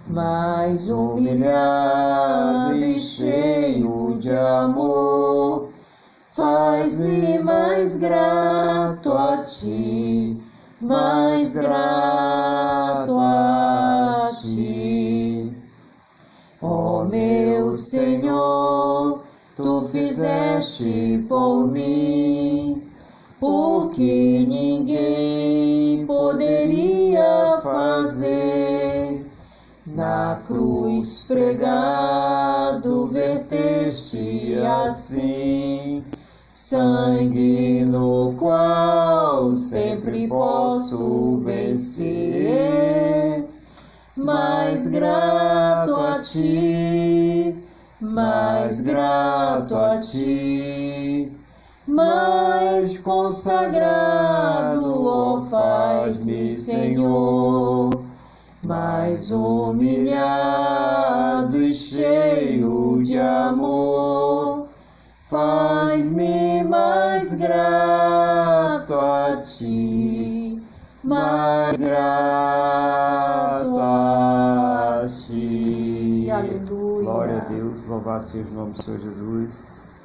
[0.06, 5.70] mais humilhado e cheio de amor,
[6.30, 10.40] faz-me mais grato a ti,
[10.80, 15.56] mais grato a ti.
[16.62, 19.24] Ó meu Senhor,
[19.56, 22.37] tu fizeste por mim
[23.40, 29.26] porque ninguém poderia fazer.
[29.86, 36.04] Na cruz pregado, verteste assim
[36.50, 43.44] sangue no qual sempre posso vencer.
[44.16, 47.56] Mais grato a ti,
[48.00, 50.57] mais grato a ti
[51.98, 57.90] mais consagrado, ó faz-me, Senhor,
[58.64, 60.20] mais humilhado
[61.60, 64.68] e cheio de amor.
[65.28, 70.62] Faz-me mais grato a ti,
[71.02, 73.10] mais grato
[73.76, 76.28] a ti.
[76.30, 77.02] Aleluia.
[77.02, 79.97] Glória a Deus, louvado seja o nome do Senhor Jesus.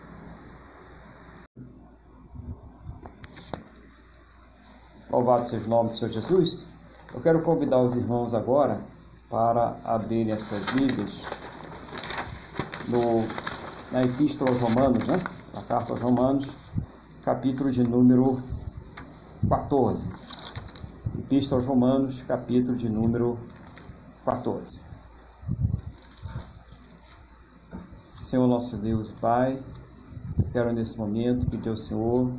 [5.14, 6.72] Louvado seja o nome do Senhor Jesus.
[7.14, 8.82] Eu quero convidar os irmãos agora
[9.30, 11.28] para abrirem as suas Bíblias
[12.88, 13.24] no,
[13.92, 15.20] na Epístola aos Romanos, né?
[15.54, 16.56] Na carta aos Romanos,
[17.24, 18.42] capítulo de número
[19.48, 20.10] 14.
[21.20, 23.38] Epístola aos Romanos, capítulo de número
[24.26, 24.88] 14.
[27.94, 29.64] Senhor nosso Deus e Pai,
[30.52, 32.34] quero nesse momento pedir ao Senhor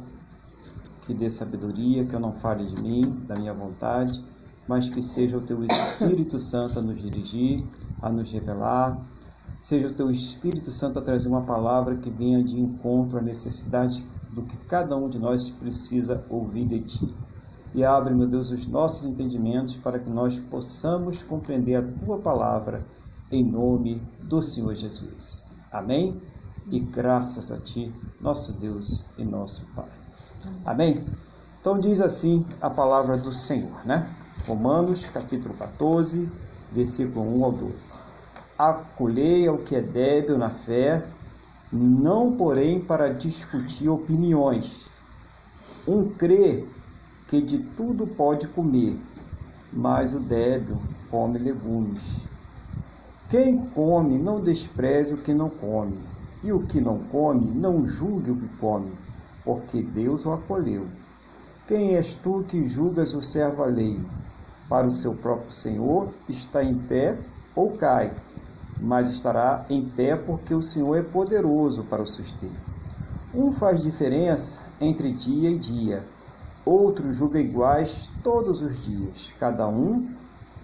[1.06, 4.24] que dê sabedoria, que eu não fale de mim, da minha vontade,
[4.66, 7.64] mas que seja o teu Espírito Santo a nos dirigir,
[8.00, 8.98] a nos revelar,
[9.58, 14.04] seja o teu Espírito Santo a trazer uma palavra que venha de encontro à necessidade
[14.32, 17.14] do que cada um de nós precisa ouvir de ti.
[17.74, 22.84] E abre, meu Deus, os nossos entendimentos para que nós possamos compreender a tua palavra
[23.30, 25.54] em nome do Senhor Jesus.
[25.72, 26.20] Amém?
[26.70, 30.03] E graças a ti, nosso Deus e nosso Pai.
[30.64, 30.96] Amém?
[31.60, 34.08] Então diz assim a palavra do Senhor, né?
[34.46, 36.30] Romanos, capítulo 14,
[36.72, 37.98] versículo 1 ao 12.
[38.58, 41.02] Acolhei ao que é débil na fé,
[41.72, 44.86] não porém para discutir opiniões.
[45.88, 46.66] Um crê
[47.28, 48.98] que de tudo pode comer,
[49.72, 50.78] mas o débil
[51.10, 52.26] come legumes.
[53.28, 55.98] Quem come não despreze o que não come,
[56.42, 58.92] e o que não come não julgue o que come,
[59.44, 60.86] porque Deus o acolheu.
[61.66, 64.04] Quem és tu que julgas o servo alheio?
[64.68, 67.18] Para o seu próprio Senhor está em pé
[67.54, 68.12] ou cai,
[68.80, 72.50] mas estará em pé porque o Senhor é poderoso para o suster.
[73.34, 76.04] Um faz diferença entre dia e dia,
[76.64, 79.32] outro julga iguais todos os dias.
[79.38, 80.08] Cada um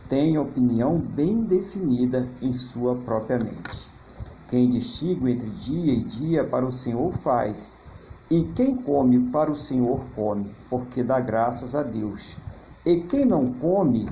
[0.09, 3.88] tem opinião bem definida em sua própria mente.
[4.49, 7.79] Quem distingue entre dia e dia para o Senhor faz,
[8.31, 12.37] e quem come para o Senhor come, porque dá graças a Deus.
[12.87, 14.09] E quem não come,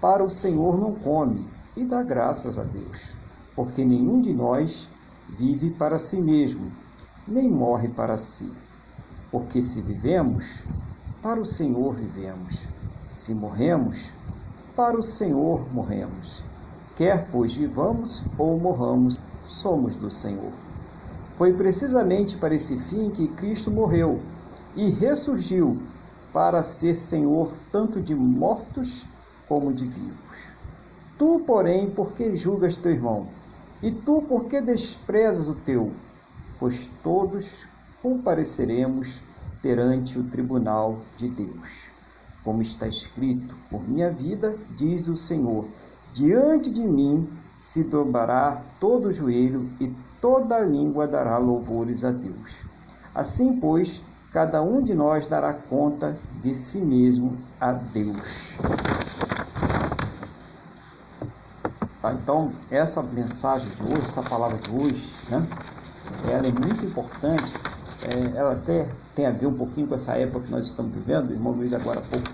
[0.00, 1.46] para o Senhor não come,
[1.76, 3.16] e dá graças a Deus.
[3.54, 4.90] Porque nenhum de nós
[5.28, 6.72] vive para si mesmo,
[7.26, 8.50] nem morre para si.
[9.30, 10.64] Porque se vivemos,
[11.22, 12.66] para o Senhor vivemos.
[13.12, 14.12] Se morremos,
[14.74, 16.42] para o Senhor morremos.
[16.96, 20.52] Quer pois vivamos ou morramos, somos do Senhor.
[21.36, 24.20] Foi precisamente para esse fim que Cristo morreu
[24.76, 25.80] e ressurgiu
[26.32, 29.06] para ser Senhor tanto de mortos
[29.48, 30.48] como de vivos.
[31.18, 33.26] Tu, porém, por que julgas teu irmão?
[33.82, 35.92] E tu, por que desprezas o teu?
[36.58, 37.66] Pois todos
[38.00, 39.22] compareceremos
[39.60, 41.90] perante o tribunal de Deus.
[42.44, 45.66] Como está escrito, por minha vida, diz o Senhor,
[46.12, 52.62] diante de mim se dobrará todo o joelho e toda língua dará louvores a Deus.
[53.12, 58.56] Assim, pois, cada um de nós dará conta de si mesmo a Deus.
[62.00, 65.44] Tá, então, essa mensagem de hoje, essa palavra de hoje, né,
[66.30, 67.52] ela é muito importante.
[68.04, 71.30] É, ela até tem a ver um pouquinho com essa época que nós estamos vivendo.
[71.30, 72.28] O irmão Luiz agora há pouco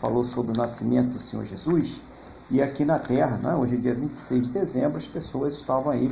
[0.00, 2.00] falou sobre o nascimento do Senhor Jesus.
[2.50, 6.10] E aqui na Terra, né, hoje é dia 26 de dezembro, as pessoas estavam aí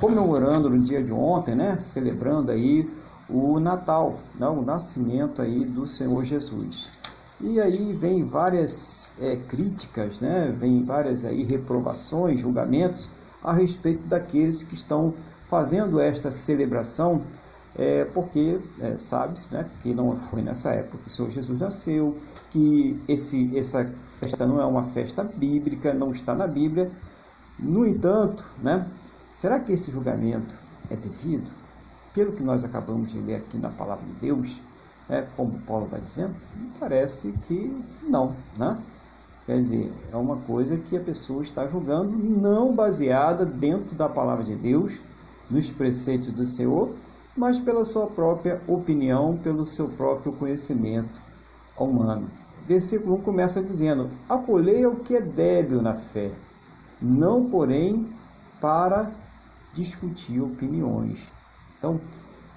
[0.00, 2.88] comemorando no dia de ontem, né, celebrando aí
[3.28, 6.90] o Natal, né, o nascimento aí do Senhor Jesus.
[7.40, 13.10] E aí vem várias é, críticas, né, vem várias aí reprovações, julgamentos
[13.42, 15.14] a respeito daqueles que estão
[15.48, 17.22] fazendo esta celebração
[17.78, 22.16] é, porque é, sabe-se né, que não foi nessa época que o Senhor Jesus nasceu,
[22.50, 23.86] que esse, essa
[24.18, 26.90] festa não é uma festa bíblica, não está na Bíblia.
[27.58, 28.86] No entanto, né,
[29.36, 30.54] será que esse julgamento
[30.90, 31.50] é devido?
[32.14, 34.62] Pelo que nós acabamos de ler aqui na palavra de Deus,
[35.06, 36.34] né, como Paulo está dizendo,
[36.80, 38.34] parece que não.
[38.56, 38.78] Né?
[39.44, 44.42] Quer dizer, é uma coisa que a pessoa está julgando não baseada dentro da palavra
[44.42, 45.02] de Deus,
[45.50, 46.94] nos preceitos do Senhor,
[47.36, 51.20] mas pela sua própria opinião, pelo seu próprio conhecimento
[51.78, 52.30] humano.
[52.66, 56.32] Versículo 1 começa dizendo: Acolhei o que é débil na fé,
[57.00, 58.08] não, porém,
[58.60, 59.12] para
[59.76, 61.28] discutir opiniões.
[61.78, 62.00] Então,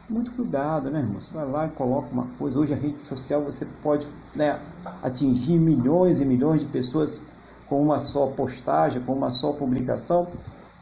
[0.09, 1.21] muito cuidado, né, irmão?
[1.21, 2.59] Você vai lá e coloca uma coisa.
[2.59, 4.59] Hoje a rede social você pode né,
[5.03, 7.21] atingir milhões e milhões de pessoas
[7.67, 10.27] com uma só postagem, com uma só publicação,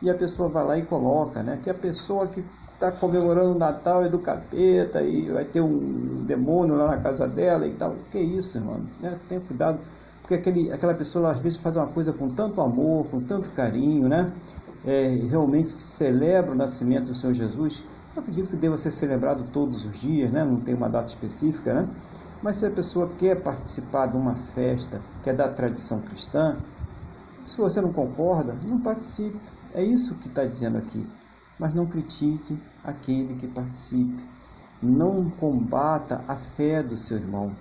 [0.02, 1.60] e a pessoa vai lá e coloca, né?
[1.62, 2.42] Que a pessoa que
[2.74, 7.28] está comemorando o Natal é do capeta e vai ter um demônio lá na casa
[7.28, 7.96] dela e tal.
[8.12, 8.80] Que isso, irmão?
[9.02, 9.20] Né?
[9.28, 9.80] Tenha cuidado,
[10.22, 14.08] porque aquele, aquela pessoa às vezes faz uma coisa com tanto amor, com tanto carinho,
[14.08, 14.32] né?
[14.88, 17.84] É, realmente celebra o nascimento do Senhor Jesus.
[18.16, 20.44] Eu acredito que deva ser celebrado todos os dias, né?
[20.44, 21.90] Não tem uma data específica, né?
[22.42, 26.58] Mas se a pessoa quer participar de uma festa que é da tradição cristã,
[27.46, 29.38] se você não concorda, não participe.
[29.76, 31.06] É isso que está dizendo aqui
[31.60, 34.24] mas não critique aquele que participe.
[34.82, 37.52] Não combata a fé do seu irmão.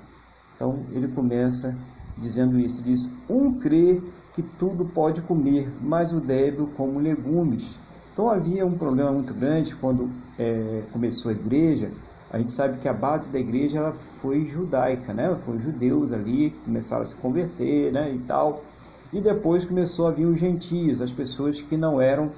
[0.54, 1.76] Então ele começa
[2.18, 4.02] dizendo isso: diz, um crê
[4.36, 7.80] que tudo pode comer, mas o débil como legumes.
[8.12, 11.90] Então havia um problema muito grande quando é, começou a igreja.
[12.30, 15.34] A gente sabe que a base da igreja ela foi judaica, né?
[15.46, 18.12] Foi judeus ali começaram a se converter, né?
[18.12, 18.62] E tal.
[19.10, 22.30] E depois começou a vir os gentios, as pessoas que não eram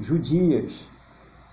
[0.00, 0.88] judias.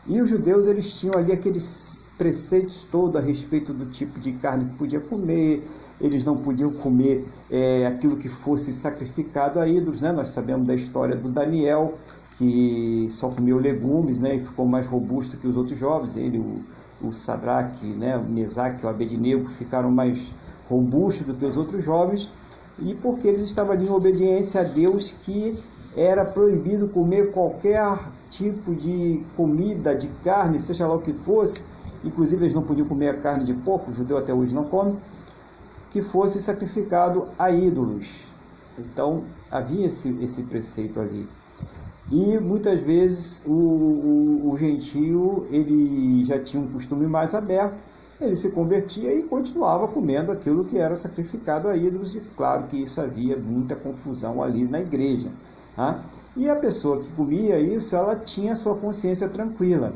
[0.08, 4.66] E os judeus eles tinham ali aqueles preceitos todos a respeito do tipo de carne
[4.66, 5.64] que podia comer,
[6.04, 10.12] eles não podiam comer é, aquilo que fosse sacrificado a ídolos, né?
[10.12, 11.93] Nós sabemos da história do Daniel,
[12.38, 14.36] que só comeu legumes, né?
[14.36, 16.18] E ficou mais robusto que os outros jovens.
[16.18, 18.18] Ele, o, o Sadraque, né?
[18.18, 20.34] O Mesaque, o Abednego ficaram mais
[20.70, 22.30] robustos do que os outros jovens,
[22.80, 25.58] e porque eles estavam ali em obediência a Deus que
[25.95, 27.82] era proibido comer qualquer
[28.30, 31.66] tipo de comida, de carne, seja lá o que fosse,
[32.04, 34.97] inclusive eles não podiam comer a carne de porco, o judeu até hoje não come,
[35.94, 38.26] que fosse sacrificado a ídolos.
[38.78, 41.30] Então havia esse, esse preceito ali.
[42.12, 47.82] E muitas vezes o, o, o gentio ele já tinha um costume mais aberto,
[48.20, 52.82] ele se convertia e continuava comendo aquilo que era sacrificado a ídolos, e claro que
[52.82, 55.30] isso havia muita confusão ali na igreja.
[55.76, 56.04] Tá?
[56.36, 59.94] E a pessoa que comia isso, ela tinha sua consciência tranquila.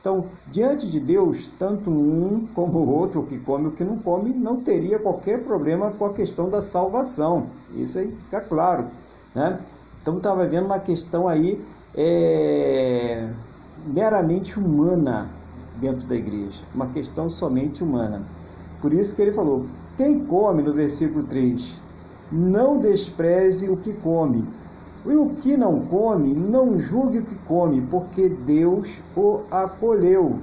[0.00, 3.84] Então, diante de Deus, tanto um como o outro, o que come e o que
[3.84, 7.46] não come, não teria qualquer problema com a questão da salvação.
[7.74, 8.86] Isso aí fica claro.
[9.34, 9.58] Né?
[10.00, 11.60] Então, estava vendo uma questão aí
[11.94, 13.28] é,
[13.86, 15.28] meramente humana
[15.80, 18.22] dentro da igreja, uma questão somente humana.
[18.80, 21.80] Por isso que ele falou: quem come, no versículo 3,
[22.30, 24.46] não despreze o que come,
[25.04, 30.38] e o que não come, não julgue o que come, porque Deus o acolheu.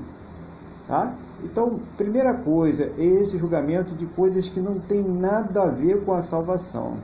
[0.87, 1.13] Tá?
[1.43, 6.13] Então, primeira coisa, é esse julgamento de coisas que não tem nada a ver com
[6.13, 6.97] a salvação.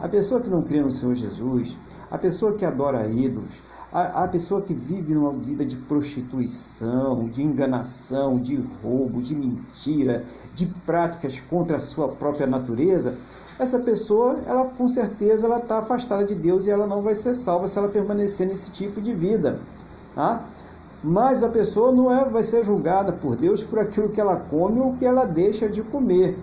[0.00, 1.78] A pessoa que não crê no Senhor Jesus,
[2.10, 3.62] a pessoa que adora ídolos,
[3.92, 10.24] a, a pessoa que vive numa vida de prostituição, de enganação, de roubo, de mentira,
[10.54, 13.14] de práticas contra a sua própria natureza,
[13.60, 17.34] essa pessoa, ela com certeza, ela está afastada de Deus e ela não vai ser
[17.34, 19.58] salva se ela permanecer nesse tipo de vida.
[20.14, 20.44] Tá?
[21.02, 24.80] Mas a pessoa não é, vai ser julgada por Deus por aquilo que ela come
[24.80, 26.38] ou que ela deixa de comer.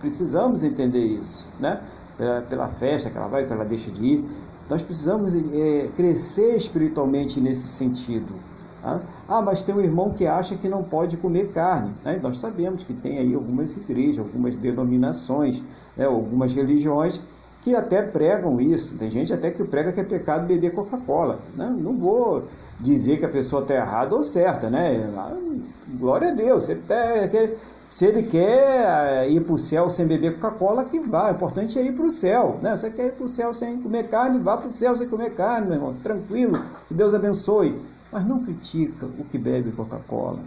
[0.00, 1.80] Precisamos entender isso, né?
[2.16, 4.24] Pela, pela festa que ela vai, que ela deixa de ir.
[4.68, 8.34] Nós precisamos é, crescer espiritualmente nesse sentido.
[8.82, 9.00] Tá?
[9.28, 11.92] Ah, mas tem um irmão que acha que não pode comer carne.
[12.02, 12.18] Né?
[12.22, 15.62] Nós sabemos que tem aí algumas igrejas, algumas denominações,
[15.94, 16.06] né?
[16.06, 17.20] algumas religiões
[17.60, 18.96] que até pregam isso.
[18.96, 21.40] Tem gente até que prega que é pecado beber Coca-Cola.
[21.54, 21.76] Né?
[21.78, 22.44] Não vou
[22.80, 25.12] dizer que a pessoa está errada ou certa, né?
[25.14, 25.36] Ah,
[25.98, 26.64] glória a Deus.
[26.64, 26.96] Se ele, tá,
[27.90, 31.30] se ele quer eh, ir para o céu sem beber Coca-Cola, que vá.
[31.30, 32.58] O importante é ir para o céu.
[32.62, 32.74] Né?
[32.74, 35.34] Você quer ir para o céu sem comer carne, vá para o céu sem comer
[35.34, 35.94] carne, meu irmão.
[36.02, 36.58] Tranquilo.
[36.86, 37.78] Que Deus abençoe
[38.12, 40.40] mas não critica o que bebe Coca-Cola,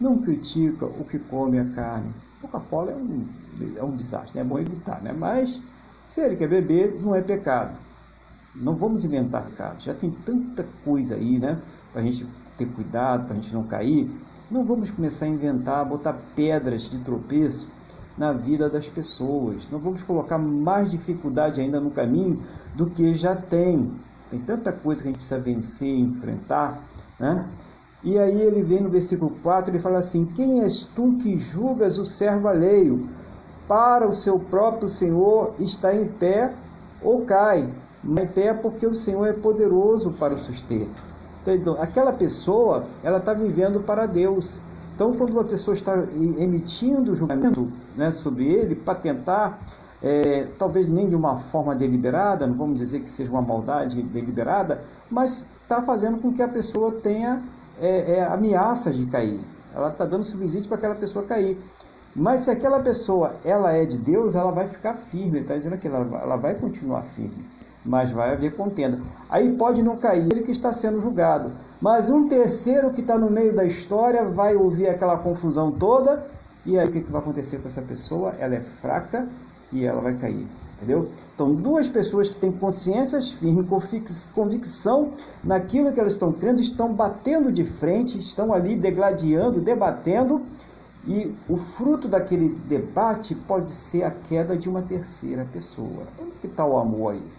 [0.00, 2.12] não critica o que come a carne.
[2.40, 3.28] Coca-Cola é um,
[3.76, 4.42] é um desastre, né?
[4.42, 5.12] é bom evitar, né?
[5.12, 5.60] mas
[6.04, 7.76] se ele quer beber, não é pecado.
[8.54, 11.58] Não vamos inventar pecado, já tem tanta coisa aí, né?
[11.90, 12.26] Para a gente
[12.56, 14.10] ter cuidado, para a gente não cair.
[14.50, 17.70] Não vamos começar a inventar, botar pedras de tropeço
[18.16, 19.66] na vida das pessoas.
[19.70, 22.42] Não vamos colocar mais dificuldade ainda no caminho
[22.74, 23.90] do que já tem.
[24.32, 26.82] Tem tanta coisa que a gente precisa vencer, enfrentar,
[27.20, 27.46] né?
[28.02, 31.98] E aí ele vem no versículo 4, ele fala assim: Quem és tu que julgas
[31.98, 33.06] o servo alheio?
[33.68, 36.54] Para o seu próprio Senhor está em pé
[37.02, 37.70] ou cai.
[38.02, 40.88] Em pé porque o Senhor é poderoso para o suster.
[41.46, 44.62] Então, aquela pessoa, ela está vivendo para Deus.
[44.94, 45.94] Então, quando uma pessoa está
[46.38, 49.60] emitindo julgamento né, sobre ele para tentar,
[50.02, 54.82] é, talvez nem de uma forma deliberada, não vamos dizer que seja uma maldade deliberada,
[55.08, 57.42] mas está fazendo com que a pessoa tenha
[57.80, 59.40] é, é, ameaças de cair.
[59.74, 61.56] Ela está dando subsídio para aquela pessoa cair.
[62.14, 65.38] Mas se aquela pessoa ela é de Deus, ela vai ficar firme.
[65.38, 67.48] Ele está dizendo que ela, ela vai continuar firme,
[67.82, 69.00] mas vai haver contenda.
[69.30, 71.52] Aí pode não cair ele que está sendo julgado.
[71.80, 76.26] Mas um terceiro que está no meio da história vai ouvir aquela confusão toda.
[76.66, 78.34] E aí o que, que vai acontecer com essa pessoa?
[78.38, 79.26] Ela é fraca
[79.72, 80.46] e ela vai cair.
[80.76, 81.10] Entendeu?
[81.34, 83.66] Então, duas pessoas que têm consciências firmes,
[84.34, 85.12] convicção
[85.42, 90.42] naquilo que elas estão crendo, estão batendo de frente, estão ali degladiando, debatendo,
[91.06, 96.06] e o fruto daquele debate pode ser a queda de uma terceira pessoa.
[96.20, 97.32] Onde está o amor aí?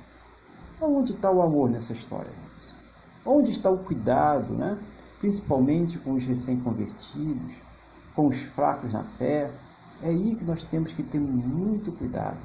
[0.81, 2.31] Onde está o amor nessa história?
[3.25, 4.77] Onde está o cuidado, né?
[5.19, 7.61] principalmente com os recém-convertidos,
[8.13, 9.49] com os fracos na fé?
[10.03, 12.37] É aí que nós temos que ter muito cuidado.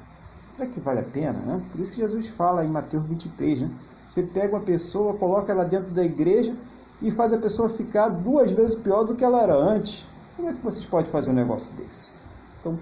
[0.55, 1.39] Será que vale a pena?
[1.41, 1.63] Né?
[1.73, 3.71] Por isso que Jesus fala em Mateus 23, né?
[4.07, 6.57] Você pega uma pessoa, coloca ela dentro da igreja
[7.03, 10.07] e faz a pessoa ficar duas vezes pior do que ela era antes.
[10.37, 12.21] Como é que vocês podem fazer um negócio desse?
[12.61, 12.79] Então,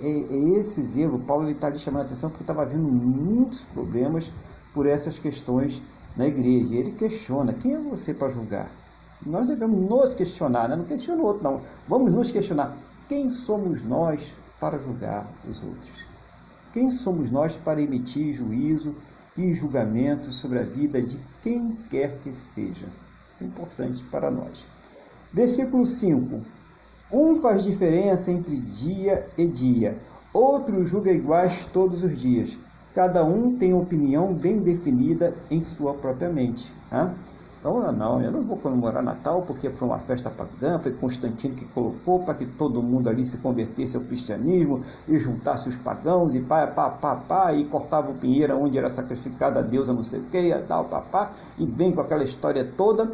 [0.00, 4.30] é, é esse zelo, Paulo está ali chamando a atenção porque estava havendo muitos problemas
[4.72, 5.82] por essas questões
[6.16, 6.74] na igreja.
[6.74, 8.70] E ele questiona, quem é você para julgar?
[9.24, 10.76] Nós devemos nos questionar, né?
[10.76, 11.60] não questiona o outro não.
[11.88, 12.76] Vamos nos questionar,
[13.10, 16.06] quem somos nós para julgar os outros?
[16.72, 18.94] Quem somos nós para emitir juízo
[19.36, 22.86] e julgamento sobre a vida de quem quer que seja?
[23.26, 24.68] Isso é importante para nós.
[25.32, 26.40] Versículo 5:
[27.10, 29.98] Um faz diferença entre dia e dia,
[30.32, 32.56] outro julga iguais todos os dias.
[32.94, 36.72] Cada um tem opinião bem definida em sua própria mente.
[36.92, 37.12] Hein?
[37.60, 41.66] Então, não, eu não vou comemorar Natal porque foi uma festa pagã, foi Constantino que
[41.66, 46.40] colocou para que todo mundo ali se convertesse ao cristianismo e juntasse os pagãos e
[46.40, 50.20] pá, pá, pá, pá, e cortava o pinheiro onde era sacrificada a deusa não sei
[50.20, 53.12] o que, tal, pá, pá, e vem com aquela história toda,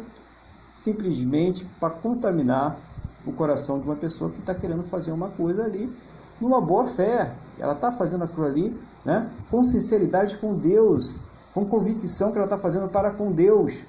[0.73, 2.77] simplesmente para contaminar
[3.25, 5.91] o coração de uma pessoa que está querendo fazer uma coisa ali
[6.39, 7.33] numa boa fé.
[7.59, 11.21] Ela está fazendo aquilo ali né, com sinceridade com Deus,
[11.53, 13.85] com convicção que ela está fazendo para com Deus.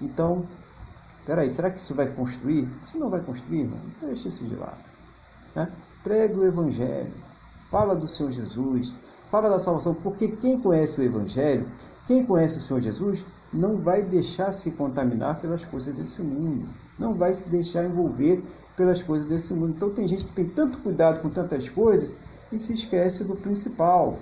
[0.00, 0.44] Então,
[1.26, 2.68] peraí, será que isso vai construir?
[2.80, 4.88] Se não vai construir, não, deixa isso de lado.
[5.54, 5.70] Né?
[6.02, 7.12] Pregue o Evangelho,
[7.68, 8.94] fala do Senhor Jesus,
[9.30, 11.68] fala da salvação, porque quem conhece o Evangelho,
[12.06, 17.14] quem conhece o Senhor Jesus, não vai deixar se contaminar pelas coisas desse mundo, não
[17.14, 18.42] vai se deixar envolver
[18.76, 19.74] pelas coisas desse mundo.
[19.76, 22.16] Então tem gente que tem tanto cuidado com tantas coisas
[22.50, 24.18] e se esquece do principal,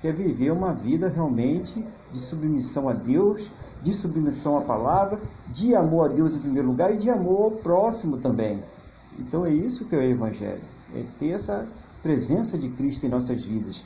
[0.00, 3.50] que é viver uma vida realmente de submissão a Deus,
[3.82, 5.18] de submissão à palavra,
[5.48, 8.62] de amor a Deus em primeiro lugar e de amor ao próximo também.
[9.18, 10.62] Então é isso que é o Evangelho,
[10.94, 11.66] é ter essa
[12.02, 13.84] presença de Cristo em nossas vidas.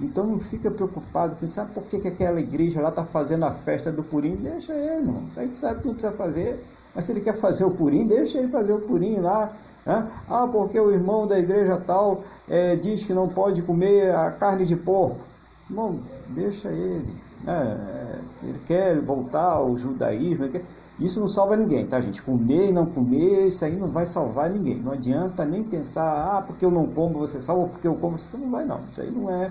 [0.00, 3.52] Então não fica preocupado com sabe por que, que aquela igreja lá está fazendo a
[3.52, 4.36] festa do Purim?
[4.36, 5.22] Deixa ele, irmão.
[5.36, 8.38] A gente sabe que não precisa fazer, mas se ele quer fazer o Purim, deixa
[8.38, 9.52] ele fazer o Purim lá.
[9.86, 10.08] Né?
[10.28, 14.64] Ah, porque o irmão da igreja tal é, diz que não pode comer a carne
[14.64, 15.31] de porco.
[15.72, 17.16] Irmão, deixa ele.
[17.42, 18.20] Né?
[18.42, 20.50] Ele quer voltar ao judaísmo.
[20.50, 20.62] Quer...
[21.00, 22.20] Isso não salva ninguém, tá, gente?
[22.20, 24.76] Comer e não comer, isso aí não vai salvar ninguém.
[24.76, 28.36] Não adianta nem pensar, ah, porque eu não como, você salva, porque eu como, você
[28.36, 28.84] não vai, não.
[28.86, 29.50] Isso aí não é,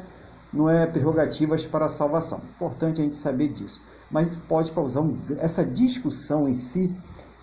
[0.53, 2.39] não é prerrogativas para a salvação.
[2.55, 3.82] Importante a gente saber disso.
[4.11, 6.93] Mas pode causar um, essa discussão em si,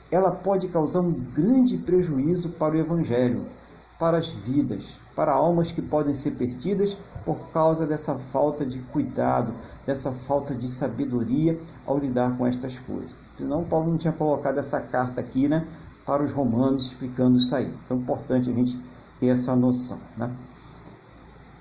[0.08, 3.44] ela pode causar um grande prejuízo para o evangelho
[3.98, 9.52] para as vidas, para almas que podem ser perdidas por causa dessa falta de cuidado,
[9.86, 13.16] dessa falta de sabedoria ao lidar com estas coisas.
[13.36, 15.66] Senão, Paulo não tinha colocado essa carta aqui né,
[16.06, 17.72] para os romanos explicando isso aí.
[17.84, 18.80] Então, é importante a gente
[19.20, 19.98] ter essa noção.
[20.16, 20.30] Né?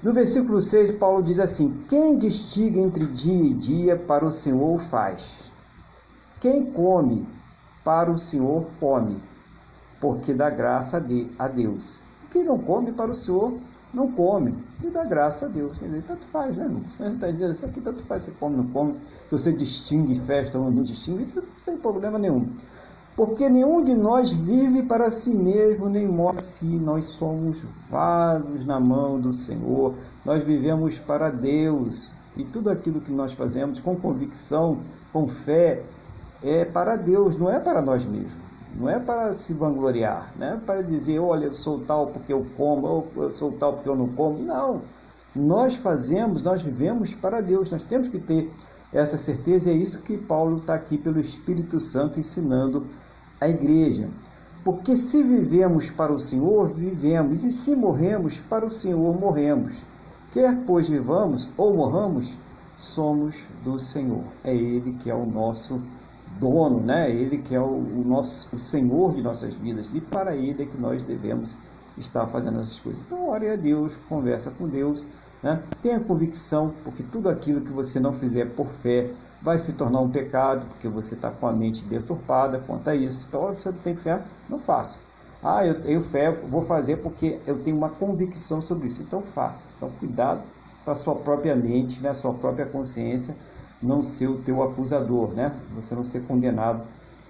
[0.02, 4.78] No versículo 6, Paulo diz assim: Quem distingue entre dia e dia para o Senhor
[4.78, 5.52] faz.
[6.40, 7.28] Quem come
[7.84, 9.20] para o Senhor come,
[10.00, 11.04] porque dá graça
[11.40, 12.04] a Deus.
[12.30, 13.58] Quem não come para o Senhor,
[13.94, 14.56] não come.
[14.84, 15.78] E dá graça a Deus.
[15.78, 16.82] Quer dizer, tanto faz, né, irmão?
[16.88, 18.96] Você está dizendo isso aqui, tanto faz, você come, não come.
[19.26, 22.48] Se você distingue festa ou não distingue, isso não tem problema nenhum.
[23.16, 26.66] Porque nenhum de nós vive para si mesmo, nem morre si.
[26.66, 29.96] Nós somos vasos na mão do Senhor.
[30.24, 32.16] Nós vivemos para Deus.
[32.36, 34.78] E tudo aquilo que nós fazemos com convicção,
[35.12, 35.82] com fé,
[36.44, 38.47] é para Deus, não é para nós mesmos.
[38.78, 42.46] Não é para se vangloriar, não é para dizer, olha, eu sou tal porque eu
[42.56, 44.38] como, ou eu sou tal porque eu não como.
[44.44, 44.82] Não.
[45.36, 47.72] Nós fazemos, nós vivemos para Deus.
[47.72, 48.52] Nós temos que ter
[48.94, 52.86] essa certeza é isso que Paulo está aqui pelo Espírito Santo ensinando
[53.40, 54.08] a igreja.
[54.64, 59.84] Porque se vivemos para o Senhor, vivemos, e se morremos para o Senhor, morremos.
[60.32, 62.38] Quer pois vivamos ou morramos,
[62.78, 64.24] somos do Senhor.
[64.44, 65.82] É Ele que é o nosso
[66.40, 67.10] dono, né?
[67.10, 70.66] Ele que é o, o, nosso o Senhor de nossas vidas e para Ele é
[70.66, 71.58] que nós devemos
[71.98, 73.04] está fazendo essas coisas.
[73.06, 75.06] Então, ore a Deus, conversa com Deus,
[75.42, 75.62] né?
[75.82, 79.12] tenha convicção, porque tudo aquilo que você não fizer por fé
[79.42, 83.26] vai se tornar um pecado, porque você está com a mente deturpada quanto a isso.
[83.28, 85.02] Então, se você não tem fé, não faça.
[85.44, 89.02] Ah, eu tenho fé, vou fazer porque eu tenho uma convicção sobre isso.
[89.04, 89.68] Então, faça.
[89.78, 90.42] Então, cuidado
[90.84, 92.14] para sua própria mente, né?
[92.14, 93.36] sua própria consciência,
[93.82, 95.54] não ser o teu acusador, né?
[95.76, 96.84] Você não ser condenado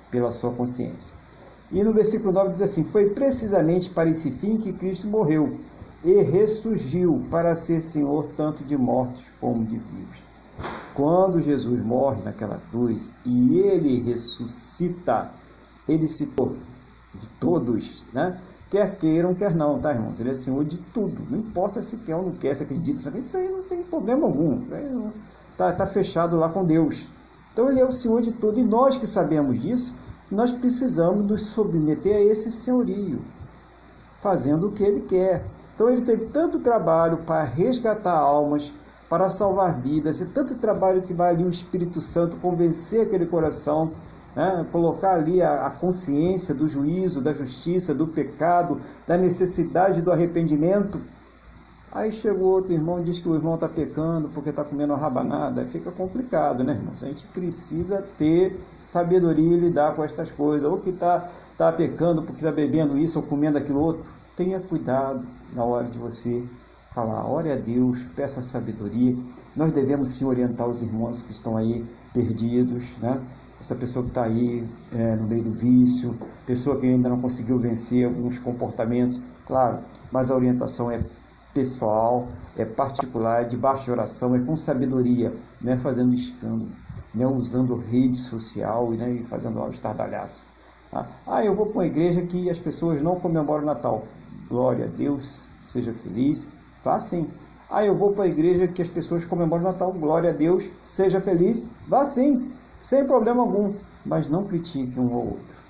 [0.09, 1.15] pela sua consciência.
[1.71, 5.57] E no versículo 9 diz assim: Foi precisamente para esse fim que Cristo morreu
[6.03, 10.23] e ressurgiu para ser Senhor tanto de mortos como de vivos.
[10.93, 15.29] Quando Jesus morre naquela cruz e ele ressuscita,
[15.87, 16.57] ele se torna
[17.13, 18.39] de todos, né?
[18.69, 20.19] Quer queiram, quer não, tá, irmãos?
[20.19, 21.21] Ele é Senhor de tudo.
[21.29, 24.61] Não importa se quer ou não quer, se acredita, isso aí não tem problema algum.
[25.57, 27.09] Está tá fechado lá com Deus.
[27.51, 28.59] Então ele é o Senhor de tudo.
[28.59, 29.95] E nós que sabemos disso,
[30.29, 33.19] nós precisamos nos submeter a esse senhorio,
[34.21, 35.43] fazendo o que ele quer.
[35.73, 38.71] Então ele teve tanto trabalho para resgatar almas,
[39.09, 43.93] para salvar vidas, e tanto trabalho que vai ali o Espírito Santo convencer aquele coração,
[44.35, 44.63] né?
[44.71, 51.01] colocar ali a, a consciência do juízo, da justiça, do pecado, da necessidade do arrependimento.
[51.97, 55.65] Aí chegou outro irmão, diz que o irmão está pecando porque está comendo uma rabanada.
[55.65, 57.03] Fica complicado, né, irmãos?
[57.03, 60.69] A gente precisa ter sabedoria e lidar com estas coisas.
[60.69, 61.27] Ou que está
[61.57, 64.05] tá pecando porque está bebendo isso ou comendo aquilo outro.
[64.35, 65.25] Tenha cuidado
[65.55, 66.45] na hora de você
[66.93, 67.27] falar.
[67.27, 69.17] Ore a Deus, peça sabedoria.
[69.55, 71.83] Nós devemos sim orientar os irmãos que estão aí
[72.13, 73.19] perdidos, né?
[73.59, 77.57] Essa pessoa que está aí é, no meio do vício, pessoa que ainda não conseguiu
[77.57, 79.79] vencer alguns comportamentos, claro,
[80.11, 81.01] mas a orientação é
[81.57, 83.57] pessoal, é particular, é de
[83.91, 86.69] oração, é com sabedoria, né, fazendo escândalo,
[87.15, 90.45] né, usando rede social né, e fazendo lá estardalhaço.
[90.91, 91.07] Tá?
[91.25, 94.03] Ah, eu vou para uma igreja que as pessoas não comemoram o Natal.
[94.47, 96.47] Glória a Deus, seja feliz,
[96.83, 97.27] vá sim.
[97.71, 99.91] Ah, eu vou para a igreja que as pessoas comemoram o Natal.
[99.91, 103.73] Glória a Deus, seja feliz, vá sim, sem problema algum.
[104.05, 105.66] Mas não critique um ou outro.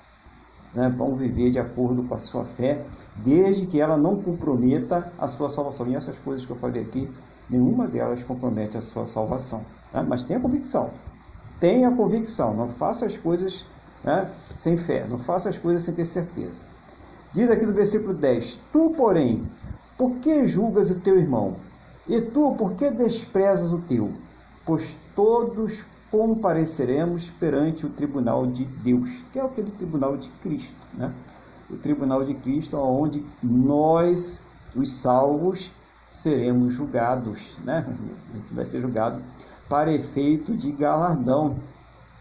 [0.78, 0.88] Né?
[0.88, 2.84] Vão viver de acordo com a sua fé
[3.16, 5.88] desde que ela não comprometa a sua salvação.
[5.88, 7.10] E essas coisas que eu falei aqui,
[7.50, 9.64] nenhuma delas compromete a sua salvação.
[9.92, 10.06] Né?
[10.08, 10.90] Mas tenha convicção.
[11.58, 12.54] Tenha convicção.
[12.54, 13.66] Não faça as coisas
[14.04, 15.04] né, sem fé.
[15.08, 16.66] Não faça as coisas sem ter certeza.
[17.32, 19.50] Diz aqui no versículo 10: Tu, porém,
[19.96, 21.56] por que julgas o teu irmão?
[22.06, 24.12] E tu, por que desprezas o teu?
[24.64, 31.12] Pois todos compareceremos perante o tribunal de Deus, que é aquele tribunal de Cristo, né?
[31.70, 34.42] o tribunal de Cristo, onde nós,
[34.74, 35.70] os salvos,
[36.08, 37.84] seremos julgados, né?
[38.32, 39.20] A gente vai ser julgado
[39.68, 41.56] para efeito de galardão.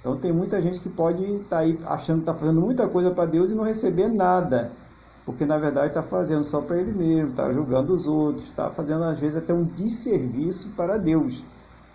[0.02, 3.12] Então tem muita gente que pode estar tá aí achando que está fazendo muita coisa
[3.12, 4.72] para Deus e não receber nada,
[5.26, 9.06] porque na verdade está fazendo só para ele mesmo, está julgando os outros, está fazendo
[9.06, 11.44] às vezes até um desserviço para Deus.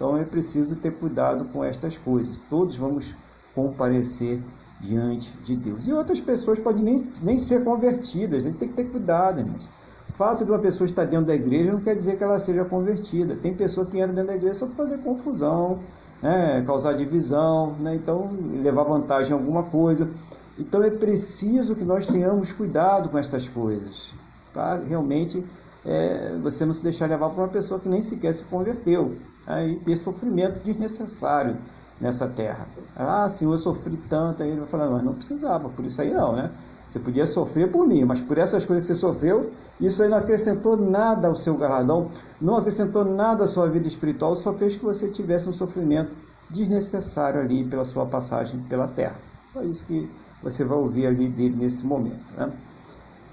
[0.02, 2.36] Então é preciso ter cuidado com estas coisas.
[2.50, 3.14] Todos vamos
[3.54, 4.42] comparecer
[4.80, 5.86] diante de Deus.
[5.86, 9.70] E outras pessoas podem nem, nem ser convertidas, a gente tem que ter cuidado, irmãos.
[10.10, 12.64] O fato de uma pessoa estar dentro da igreja não quer dizer que ela seja
[12.64, 13.36] convertida.
[13.36, 15.78] Tem pessoa que entra dentro da igreja só para fazer confusão,
[16.20, 18.28] né, causar divisão, né, então
[18.60, 20.10] levar vantagem em alguma coisa.
[20.58, 24.12] Então é preciso que nós tenhamos cuidado com estas coisas,
[24.52, 25.46] para realmente
[25.84, 29.16] é, você não se deixar levar por uma pessoa que nem sequer se converteu,
[29.46, 31.56] aí ter sofrimento desnecessário
[32.00, 32.66] nessa terra.
[32.96, 34.42] Ah, Senhor, eu sofri tanto.
[34.42, 36.50] Aí ele vai falar, mas não precisava, por isso aí não, né?
[36.88, 40.18] Você podia sofrer por mim, mas por essas coisas que você sofreu, isso aí não
[40.18, 44.84] acrescentou nada ao seu galardão, não acrescentou nada à sua vida espiritual, só fez que
[44.84, 46.14] você tivesse um sofrimento
[46.50, 49.14] desnecessário ali pela sua passagem pela terra.
[49.46, 50.10] Só isso que
[50.42, 52.30] você vai ouvir ali dele nesse momento.
[52.36, 52.52] Né?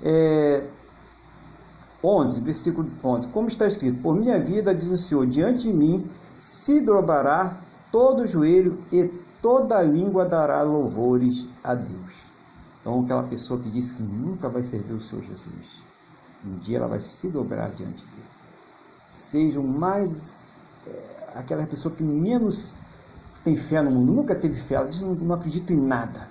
[0.03, 0.63] É,
[2.03, 3.27] 11, versículo 11.
[3.29, 7.57] Como está escrito: Por minha vida, diz o Senhor, diante de mim se dobrará
[7.91, 9.05] todo joelho e
[9.41, 12.23] toda língua dará louvores a Deus.
[12.79, 15.83] Então, aquela pessoa que disse que nunca vai servir o Senhor Jesus,
[16.45, 18.23] um dia ela vai se dobrar diante dele.
[19.07, 20.55] Sejam mais.
[20.87, 22.75] É, aquela pessoa que menos
[23.43, 26.27] tem fé no mundo, nunca teve fé, ela diz: não, não acredito em nada.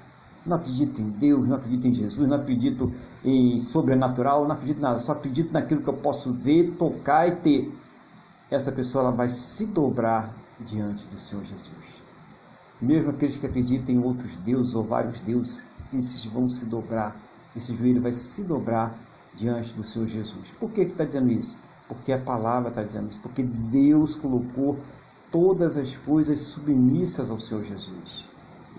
[0.48, 2.90] Não acredito em Deus, não acredito em Jesus, não acredito
[3.22, 7.32] em sobrenatural, não acredito em nada, só acredito naquilo que eu posso ver, tocar e
[7.36, 7.78] ter.
[8.50, 12.02] Essa pessoa ela vai se dobrar diante do Senhor Jesus.
[12.80, 17.14] Mesmo aqueles que acreditam em outros deuses ou vários deuses, esses vão se dobrar,
[17.54, 18.96] esse joelho vai se dobrar
[19.34, 20.50] diante do Senhor Jesus.
[20.58, 21.58] Por que está dizendo isso?
[21.86, 24.78] Porque a palavra está dizendo isso, porque Deus colocou
[25.30, 28.28] todas as coisas submissas ao Senhor Jesus.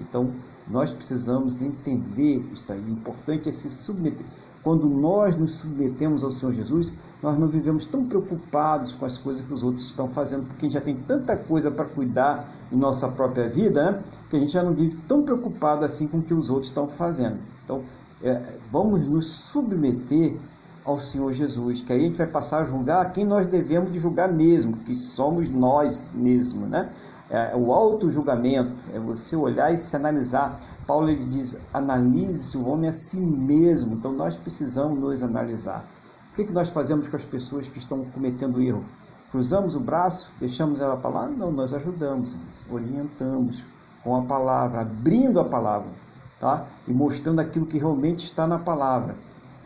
[0.01, 0.32] Então,
[0.70, 2.80] nós precisamos entender isso aí.
[2.80, 4.26] O importante é se submeter.
[4.61, 6.93] quando nós nos submetemos ao Senhor Jesus,
[7.24, 10.70] nós não vivemos tão preocupados com as coisas que os outros estão fazendo, porque a
[10.70, 14.03] gente já tem tanta coisa para cuidar em nossa própria vida, né?
[14.30, 16.88] que a gente já não vive tão preocupado assim com o que os outros estão
[16.88, 17.39] fazendo.
[17.63, 17.82] Então,
[18.22, 18.41] é,
[18.72, 20.38] vamos nos submeter
[20.84, 23.99] ao Senhor Jesus, que aí a gente vai passar a julgar quem nós devemos de
[23.99, 26.89] julgar mesmo, que somos nós mesmos, né?
[27.30, 30.59] É, o auto-julgamento é você olhar e se analisar.
[30.88, 33.93] Paulo ele diz: analise-se o homem a si mesmo.
[33.93, 35.86] Então nós precisamos nos analisar.
[36.32, 38.84] O que, que nós fazemos com as pessoas que estão cometendo erro?
[39.32, 41.27] Cruzamos o braço, deixamos ela para lá?
[41.27, 42.36] Não, nós ajudamos,
[42.69, 43.63] orientamos
[44.03, 45.89] com a palavra, abrindo a palavra,
[46.39, 46.65] tá?
[46.88, 49.15] E mostrando aquilo que realmente está na palavra.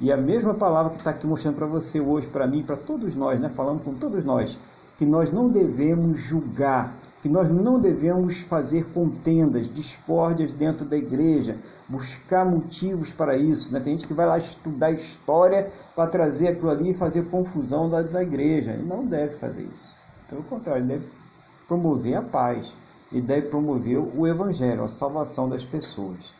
[0.02, 3.16] E a mesma palavra que está aqui mostrando para você hoje, para mim, para todos
[3.16, 3.48] nós, né?
[3.50, 4.60] Falando com todos nós,
[4.98, 6.94] que nós não devemos julgar
[7.24, 11.56] que nós não devemos fazer contendas, discórdias dentro da igreja,
[11.88, 13.72] buscar motivos para isso.
[13.72, 13.80] Né?
[13.80, 18.02] Tem gente que vai lá estudar história para trazer aquilo ali e fazer confusão da,
[18.02, 18.74] da igreja.
[18.74, 20.02] Ele não deve fazer isso.
[20.30, 21.06] Pelo contrário, deve
[21.66, 22.74] promover a paz
[23.10, 26.34] e deve promover o evangelho, a salvação das pessoas.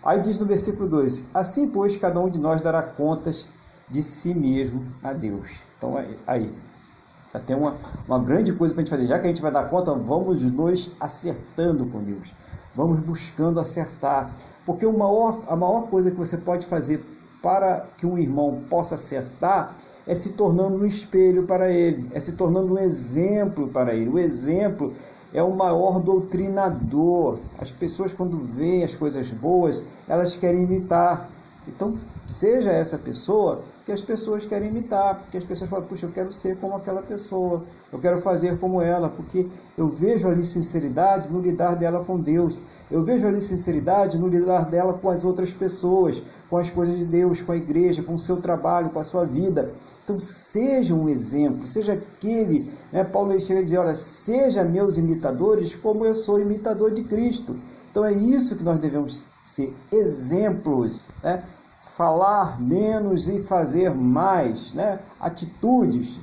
[0.00, 3.48] Aí diz no versículo 2: Assim, pois, cada um de nós dará contas
[3.88, 5.58] de si mesmo a Deus.
[5.76, 6.54] Então, aí,
[7.32, 7.74] já tem uma,
[8.06, 9.06] uma grande coisa para a gente fazer.
[9.06, 12.34] Já que a gente vai dar conta, vamos nos acertando com Deus.
[12.74, 14.30] Vamos buscando acertar.
[14.66, 17.04] Porque o maior, a maior coisa que você pode fazer
[17.40, 19.76] para que um irmão possa acertar
[20.06, 24.10] é se tornando um espelho para ele, é se tornando um exemplo para ele.
[24.10, 24.92] O exemplo
[25.32, 27.38] é o maior doutrinador.
[27.58, 31.28] As pessoas, quando veem as coisas boas, elas querem imitar.
[31.68, 31.94] Então,
[32.26, 36.32] seja essa pessoa que as pessoas querem imitar, que as pessoas falam, puxa, eu quero
[36.32, 39.46] ser como aquela pessoa, eu quero fazer como ela, porque
[39.76, 44.64] eu vejo ali sinceridade no lidar dela com Deus, eu vejo ali sinceridade no lidar
[44.64, 48.18] dela com as outras pessoas, com as coisas de Deus, com a igreja, com o
[48.18, 49.72] seu trabalho, com a sua vida.
[50.04, 53.04] Então, seja um exemplo, seja aquele, né?
[53.04, 57.56] Paulo chega a dizer, olha, seja meus imitadores como eu sou imitador de Cristo.
[57.90, 61.44] Então, é isso que nós devemos ser exemplos, né?
[61.80, 65.00] falar menos e fazer mais, né?
[65.18, 66.20] atitudes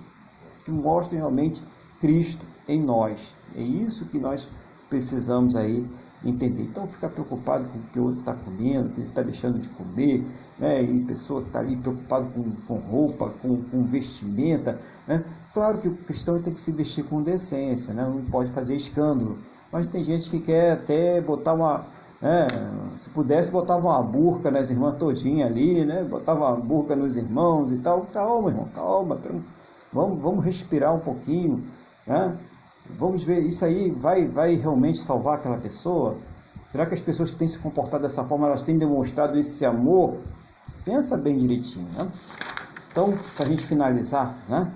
[0.65, 1.63] que mostrem realmente
[1.99, 3.33] Cristo em nós.
[3.55, 4.49] É isso que nós
[4.89, 5.87] precisamos aí
[6.23, 6.63] entender.
[6.63, 9.67] Então, ficar preocupado com o que o outro está comendo, que ele está deixando de
[9.69, 10.25] comer,
[10.57, 10.81] né?
[10.81, 14.79] e pessoa que está ali preocupado com, com roupa, com, com vestimenta.
[15.07, 15.23] Né?
[15.53, 18.03] Claro que o cristão tem que se vestir com decência, né?
[18.03, 19.37] não pode fazer escândalo.
[19.71, 21.85] Mas tem gente que quer até botar uma,
[22.21, 22.47] é,
[22.97, 26.03] se pudesse, botava uma burca nas irmãs todinha ali, né?
[26.03, 28.07] Botava uma burca nos irmãos e tal.
[28.11, 29.19] Calma, irmão, calma.
[29.93, 31.63] Vamos, vamos respirar um pouquinho,
[32.05, 32.35] né?
[32.97, 36.17] Vamos ver, isso aí vai, vai realmente salvar aquela pessoa?
[36.69, 40.17] Será que as pessoas que têm se comportado dessa forma, elas têm demonstrado esse amor?
[40.83, 42.09] Pensa bem direitinho, né?
[42.91, 44.71] Então, para a gente finalizar, né?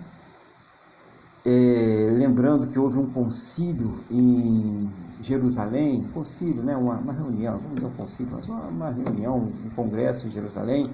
[1.44, 4.88] É, lembrando que houve um concílio em
[5.22, 9.70] Jerusalém, concílio, né, uma, uma reunião, vamos dizer um concílio, mas uma, uma reunião, um
[9.76, 10.86] congresso em Jerusalém,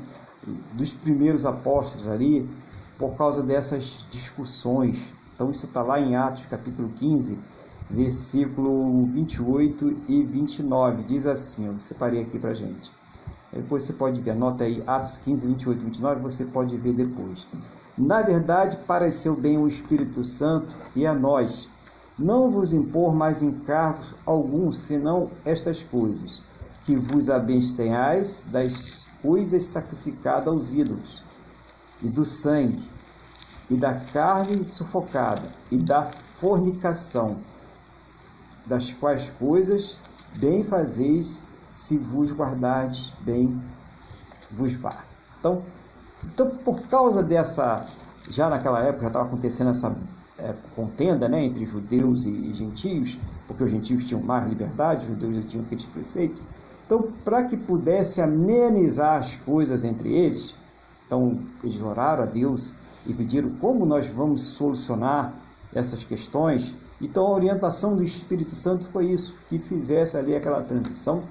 [0.74, 2.50] dos primeiros apóstolos ali,
[2.98, 5.14] por causa dessas discussões.
[5.36, 7.38] Então, isso está lá em Atos capítulo 15,
[7.90, 11.04] versículo 28 e 29.
[11.04, 12.92] Diz assim, eu separei aqui para gente.
[13.52, 17.48] Depois você pode ver, anota aí Atos 15, 28 e 29, você pode ver depois.
[17.98, 21.68] Na verdade, pareceu bem o Espírito Santo e a nós,
[22.18, 26.44] não vos impor mais encargos algum, senão estas coisas,
[26.86, 31.24] que vos abstenhais das coisas sacrificadas aos ídolos,
[32.04, 32.84] e do sangue,
[33.70, 37.38] e da carne sufocada, e da fornicação,
[38.68, 40.00] das quais coisas
[40.40, 41.42] bem fazeis,
[41.74, 43.60] se vos guardardes bem
[44.52, 45.04] vos vá.
[45.40, 45.64] Então,
[46.34, 47.86] então, por causa dessa,
[48.30, 49.96] já naquela época já estava acontecendo essa
[50.38, 53.18] é, contenda né, entre judeus e, gentios,
[53.48, 56.44] porque os gentios tinham mais liberdade, os judeus já tinham aqueles preceitos.
[56.86, 60.56] Então, para que pudesse amenizar as coisas entre eles,
[61.06, 62.74] então eles oraram a Deus
[63.06, 65.34] e pediram como nós vamos solucionar
[65.74, 66.76] essas questões.
[67.02, 71.24] Então, a orientação do Espírito Santo foi isso, que fizesse ali aquela transição,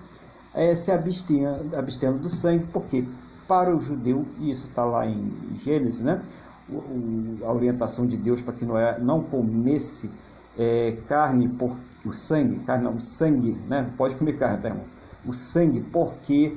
[0.55, 3.05] é, se abstendo, abstendo do sangue, porque
[3.47, 6.22] para o judeu, e isso está lá em Gênesis, né?
[6.68, 10.11] O, o, a orientação de Deus para que Noé não comesse
[10.59, 13.90] é, carne por o sangue, carne não, sangue, né?
[13.97, 14.84] Pode comer carne, tá, irmão?
[15.24, 16.57] O sangue, porque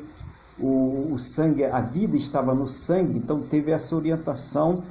[0.60, 4.84] o, o sangue, a vida estava no sangue, então teve essa orientação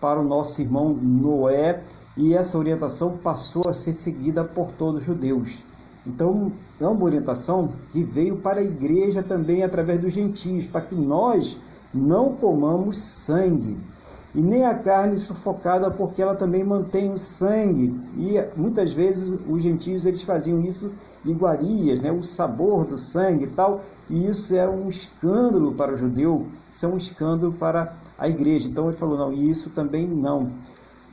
[0.00, 1.82] para o nosso irmão Noé,
[2.16, 5.64] e essa orientação passou a ser seguida por todos os judeus.
[6.06, 10.94] Então, é uma orientação que veio para a igreja também através dos gentios, para que
[10.94, 11.58] nós
[11.92, 13.78] não comamos sangue,
[14.34, 17.94] e nem a carne sufocada, porque ela também mantém o sangue.
[18.18, 20.92] E muitas vezes os gentios eles faziam isso
[21.24, 22.10] iguarias, né?
[22.10, 26.84] o sabor do sangue e tal, e isso é um escândalo para o judeu, isso
[26.84, 28.68] é um escândalo para a igreja.
[28.68, 30.50] Então ele falou: não, isso também não.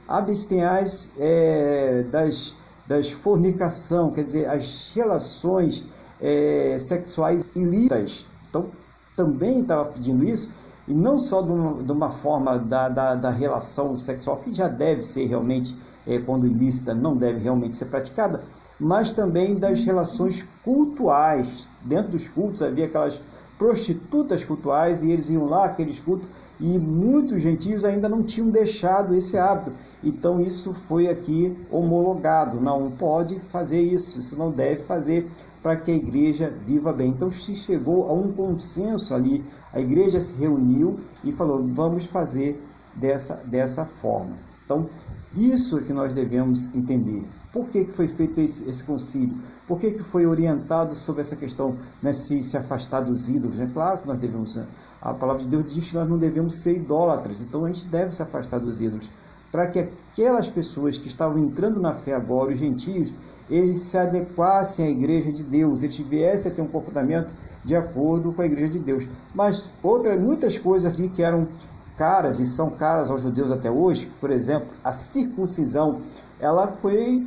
[0.07, 2.55] Abstenhais é, das,
[2.87, 5.83] das fornicação, quer dizer, as relações
[6.19, 8.25] é, sexuais ilícitas.
[8.49, 8.67] Então
[9.15, 10.49] também estava pedindo isso
[10.87, 14.67] e não só de uma, de uma forma da, da, da, relação sexual, que já
[14.67, 15.75] deve ser realmente,
[16.07, 18.43] é, quando ilícita, não deve realmente ser praticada,
[18.79, 21.67] mas também das relações cultuais.
[21.83, 23.21] Dentro dos cultos havia aquelas
[23.61, 26.27] prostitutas cultuais e eles iam lá, aqueles cultos,
[26.59, 29.71] e muitos gentios ainda não tinham deixado esse hábito.
[30.03, 32.59] Então isso foi aqui homologado.
[32.59, 35.29] Não pode fazer isso, isso não deve fazer
[35.61, 37.09] para que a igreja viva bem.
[37.11, 42.59] Então se chegou a um consenso ali, a igreja se reuniu e falou: vamos fazer
[42.95, 44.37] dessa, dessa forma.
[44.65, 44.89] Então,
[45.37, 47.23] isso é que nós devemos entender.
[47.51, 49.35] Por que, que foi feito esse, esse concílio?
[49.67, 53.59] Por que, que foi orientado sobre essa questão, né, se, se afastar dos ídolos?
[53.59, 54.57] É claro que nós devemos,
[55.01, 58.15] a palavra de Deus diz que nós não devemos ser idólatras, então a gente deve
[58.15, 59.11] se afastar dos ídolos,
[59.51, 63.13] para que aquelas pessoas que estavam entrando na fé agora, os gentios,
[63.49, 67.29] eles se adequassem à igreja de Deus, eles viessem a ter um comportamento
[67.65, 69.07] de acordo com a igreja de Deus.
[69.35, 71.49] Mas outras, muitas coisas aqui que eram
[71.97, 76.01] caras e são caras aos judeus até hoje, por exemplo, a circuncisão,
[76.39, 77.23] ela foi,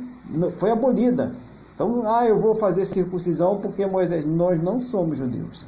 [0.57, 1.31] foi abolida.
[1.75, 5.65] Então, ah, eu vou fazer circuncisão porque Moisés, nós não somos judeus.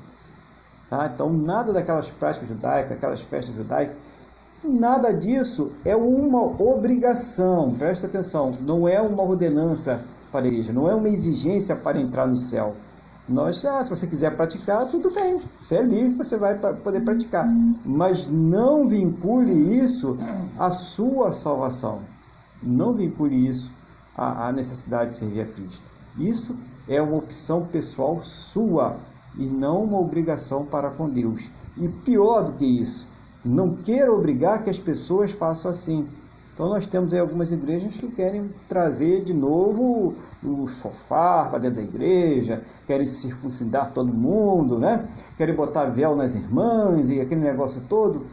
[0.89, 1.11] Tá?
[1.13, 3.95] Então, nada daquelas práticas judaicas, aquelas festas judaicas,
[4.63, 10.01] nada disso é uma obrigação, presta atenção, não é uma ordenança
[10.31, 12.73] para a igreja, não é uma exigência para entrar no céu.
[13.27, 17.45] Nós, ah, se você quiser praticar, tudo bem, você é livre, você vai poder praticar.
[17.85, 20.17] Mas não vincule isso
[20.57, 21.99] à sua salvação.
[22.63, 23.75] Não vincule isso
[24.17, 25.85] à, à necessidade de servir a Cristo.
[26.17, 26.55] Isso
[26.87, 28.97] é uma opção pessoal sua
[29.37, 31.51] e não uma obrigação para com Deus.
[31.77, 33.07] E pior do que isso,
[33.45, 36.07] não queira obrigar que as pessoas façam assim.
[36.53, 41.75] Então nós temos aí algumas igrejas que querem trazer de novo o sofá para dentro
[41.75, 45.07] da igreja, querem circuncidar todo mundo, né?
[45.37, 48.25] Querem botar véu nas irmãs e aquele negócio todo.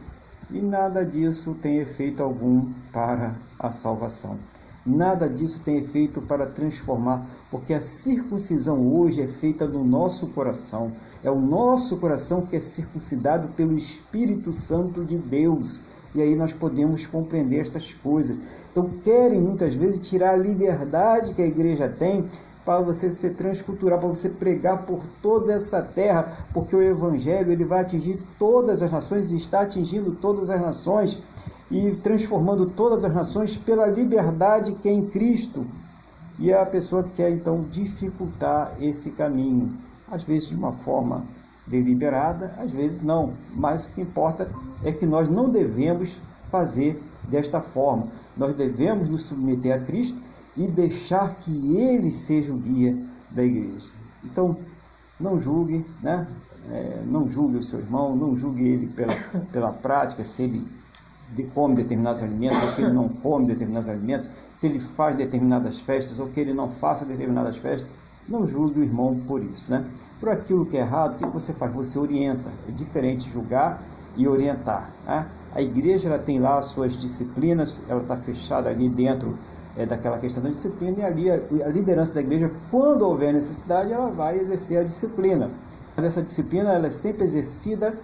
[0.49, 4.39] E nada disso tem efeito algum para a salvação.
[4.85, 10.91] Nada disso tem efeito para transformar, porque a circuncisão hoje é feita no nosso coração.
[11.23, 15.83] É o nosso coração que é circuncidado pelo Espírito Santo de Deus
[16.15, 18.39] e aí nós podemos compreender estas coisas.
[18.71, 22.25] Então, querem muitas vezes tirar a liberdade que a igreja tem
[22.63, 27.65] para você ser transcultural, para você pregar por toda essa terra, porque o evangelho ele
[27.65, 31.21] vai atingir todas as nações e está atingindo todas as nações
[31.69, 35.65] e transformando todas as nações pela liberdade que é em Cristo.
[36.37, 39.73] E a pessoa quer então dificultar esse caminho,
[40.09, 41.25] às vezes de uma forma
[41.65, 44.49] deliberada, às vezes não, mas o que importa
[44.83, 48.07] é que nós não devemos fazer desta forma.
[48.37, 50.19] Nós devemos nos submeter a Cristo
[50.55, 52.97] e deixar que Ele seja o guia
[53.31, 53.93] da igreja.
[54.23, 54.57] Então,
[55.19, 56.27] não julgue, né?
[56.69, 59.13] É, não julgue o seu irmão, não julgue ele pela,
[59.53, 60.67] pela prática, se ele
[61.53, 66.19] come determinados alimentos ou que ele não come determinados alimentos, se ele faz determinadas festas
[66.19, 67.89] ou que ele não faça determinadas festas.
[68.27, 69.85] Não julgue o irmão por isso, né?
[70.19, 71.71] Por aquilo que é errado, o que você faz?
[71.73, 72.49] Você orienta.
[72.67, 73.83] É diferente julgar
[74.17, 74.89] e orientar.
[75.05, 75.27] Né?
[75.53, 79.37] A igreja ela tem lá as suas disciplinas, ela está fechada ali dentro
[79.77, 83.91] é, daquela questão da disciplina, e ali a, a liderança da igreja, quando houver necessidade,
[83.91, 85.51] ela vai exercer a disciplina.
[85.95, 87.97] Mas essa disciplina ela é sempre exercida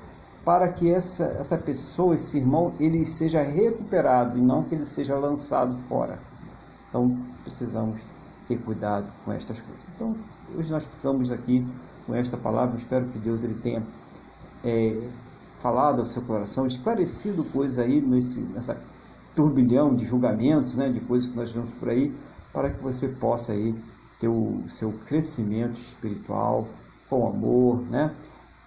[0.44, 5.16] para que essa, essa pessoa, esse irmão, ele seja recuperado e não que ele seja
[5.16, 6.20] lançado fora.
[6.90, 8.02] Então, precisamos
[8.48, 9.88] ter cuidado com estas coisas.
[9.96, 10.16] Então,
[10.56, 11.66] hoje nós ficamos aqui
[12.06, 12.76] com esta palavra.
[12.76, 13.84] Espero que Deus ele tenha
[14.64, 15.00] é,
[15.60, 18.78] falado ao seu coração, esclarecido coisas aí nesse, nessa
[19.36, 22.14] turbilhão de julgamentos, né, de coisas que nós vemos por aí,
[22.52, 23.76] para que você possa aí
[24.20, 26.68] ter o seu crescimento espiritual
[27.10, 28.14] com amor, né,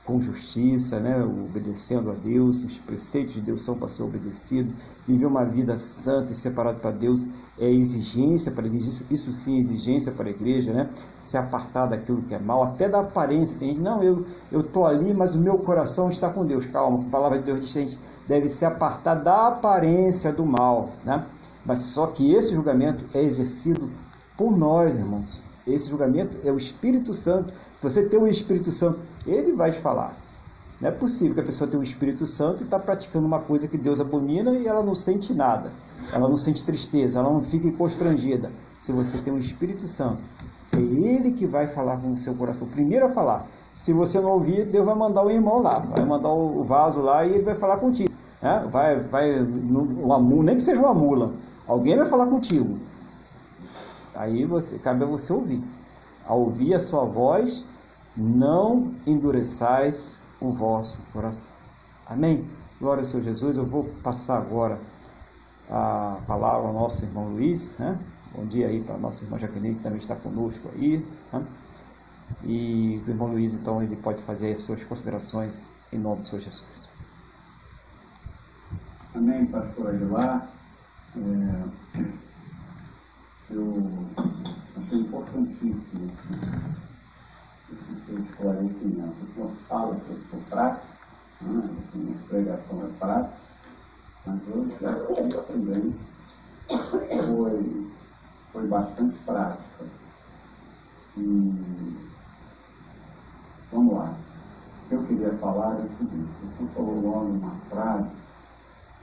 [0.05, 4.75] com justiça, né, obedecendo a Deus, os preceitos de Deus são para ser obedecidos,
[5.09, 7.27] viver uma vida santa e separado para Deus
[7.59, 11.87] é exigência para a igreja, isso, sim é exigência para a igreja, né, se apartar
[11.87, 15.35] daquilo que é mal, até da aparência, tem gente, não, eu eu estou ali, mas
[15.35, 17.99] o meu coração está com Deus, calma, a palavra de Deus diz que a gente
[18.29, 21.25] deve se apartar da aparência do mal, né,
[21.65, 23.89] mas só que esse julgamento é exercido
[24.37, 27.53] por nós, irmãos, esse julgamento é o Espírito Santo.
[27.75, 30.17] Se você tem o Espírito Santo, ele vai falar.
[30.81, 33.69] Não é possível que a pessoa tenha o Espírito Santo e está praticando uma coisa
[33.69, 35.73] que Deus abomina e ela não sente nada.
[36.13, 38.51] Ela não sente tristeza, ela não fica constrangida.
[38.79, 40.19] Se você tem o Espírito Santo,
[40.73, 42.67] é Ele que vai falar com o seu coração.
[42.69, 43.47] Primeiro a falar.
[43.71, 47.25] Se você não ouvir, Deus vai mandar o irmão lá, vai mandar o vaso lá
[47.25, 48.13] e ele vai falar contigo.
[48.43, 48.69] Né?
[48.71, 51.33] Vai, vai, uma, nem que seja uma mula,
[51.67, 52.79] alguém vai falar contigo.
[54.17, 55.63] Aí você, cabe a você ouvir.
[56.27, 57.65] Ao ouvir a sua voz,
[58.17, 61.55] não endureçais o vosso coração.
[62.07, 62.49] Amém?
[62.81, 63.57] Glória ao Senhor Jesus.
[63.57, 64.79] Eu vou passar agora
[65.71, 67.99] a palavra ao nosso irmão Luiz, né?
[68.35, 71.07] Bom dia aí para a nossa irmã Jaqueline, que também está conosco aí.
[71.33, 71.47] Né?
[72.43, 76.41] E o irmão Luiz, então, ele pode fazer as suas considerações em nome do Senhor
[76.41, 76.89] Jesus.
[79.15, 80.49] Amém, pastor Aguilar.
[81.17, 82.01] É,
[83.55, 83.83] eu
[84.77, 86.11] achei importantíssimo
[87.73, 89.15] esse seu esclarecimento.
[89.23, 90.87] O senhor fala que eu sou prático,
[91.43, 91.71] né?
[91.95, 93.37] minha pregação é prática,
[94.27, 95.95] mas hoje já também
[97.27, 97.91] foi,
[98.53, 99.85] foi bastante prática.
[101.17, 101.55] E
[103.71, 104.17] vamos lá.
[104.85, 108.11] O que eu queria falar é o seguinte, senhor falou logo uma frase,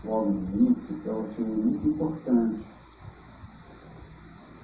[0.04, 2.71] logo no início, que eu achei muito importante,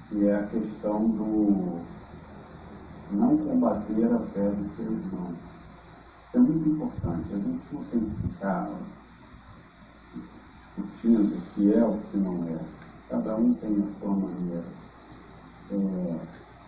[0.09, 1.81] que é a questão do
[3.11, 5.35] não combater a fé dos seus irmãos.
[6.27, 7.33] Isso é muito importante.
[7.33, 8.69] A gente não tem que ficar
[10.75, 12.59] discutindo o que é ou o que não é.
[13.09, 14.63] Cada um tem a sua maneira.
[15.71, 16.19] É,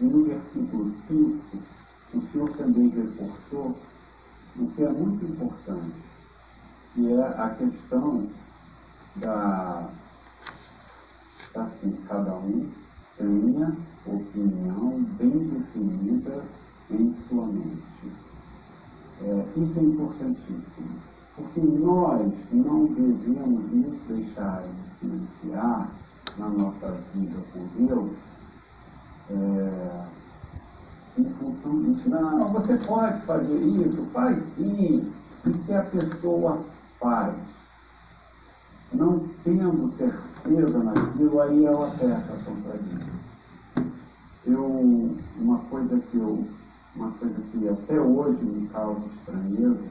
[0.01, 1.57] e no versículo 5,
[2.13, 3.75] o Senhor também reforçou
[4.57, 5.95] o que é muito importante,
[6.93, 8.27] que é a questão
[9.17, 9.89] da,
[11.55, 12.69] assim, cada um
[13.19, 16.43] tenha opinião bem definida
[16.89, 17.83] em sua mente.
[19.21, 20.89] É, isso é importantíssimo,
[21.35, 24.63] porque nós não devemos nos deixar
[25.03, 25.91] influenciar
[26.37, 28.11] na nossa vida com Deus
[29.29, 30.05] é,
[31.19, 32.09] em função disso.
[32.09, 35.11] Não, você pode fazer isso, faz sim.
[35.45, 36.63] E se a pessoa
[36.99, 37.35] faz,
[38.93, 43.89] não tendo certeza naquilo, aí ela peca contra Deus.
[44.45, 46.45] Eu, uma coisa que eu,
[46.95, 49.83] uma coisa que até hoje me causa estranheza,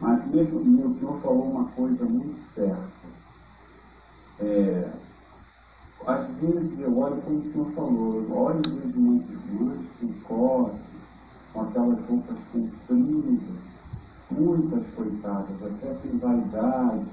[0.00, 3.06] mas mesmo o senhor falou uma coisa muito certa.
[4.40, 4.90] É,
[6.06, 10.12] às vezes eu olho como o senhor falou, eu olho e vejo muitas irmãs com
[10.24, 10.80] corte,
[11.52, 13.56] com aquelas roupas compridas,
[14.30, 17.06] muitas coitadas, até com vaidade,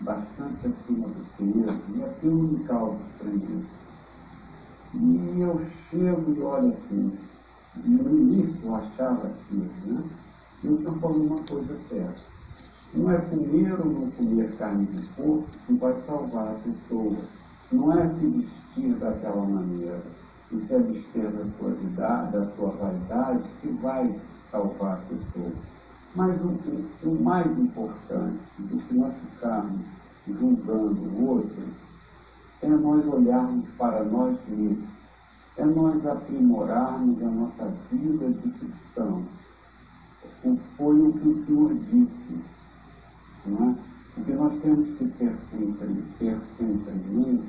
[0.00, 3.64] bastante acima do peso, e aquilo me causa estranheza.
[4.94, 7.18] E eu chego e olho assim,
[7.84, 10.04] no início eu achava aquilo, né?
[10.62, 12.22] E o senhor falou uma coisa certa.
[12.94, 17.16] Não é comer ou não comer carne de porco que vai salvar a pessoa.
[17.72, 20.00] Não é se vestir daquela maneira
[20.52, 21.30] e se abster
[21.96, 24.20] da da sua vaidade que vai
[24.50, 25.52] salvar a pessoa.
[26.14, 29.80] Mas o, o, mais importante do que nós ficarmos
[30.28, 31.64] julgando o outro
[32.62, 34.88] é nós olharmos para nós mesmos,
[35.56, 39.24] é nós aprimorarmos a nossa vida de cristão.
[40.76, 42.40] Foi o que o Senhor disse.
[43.46, 43.94] Não é?
[44.16, 47.44] O que nós temos que ser sempre, ter sempre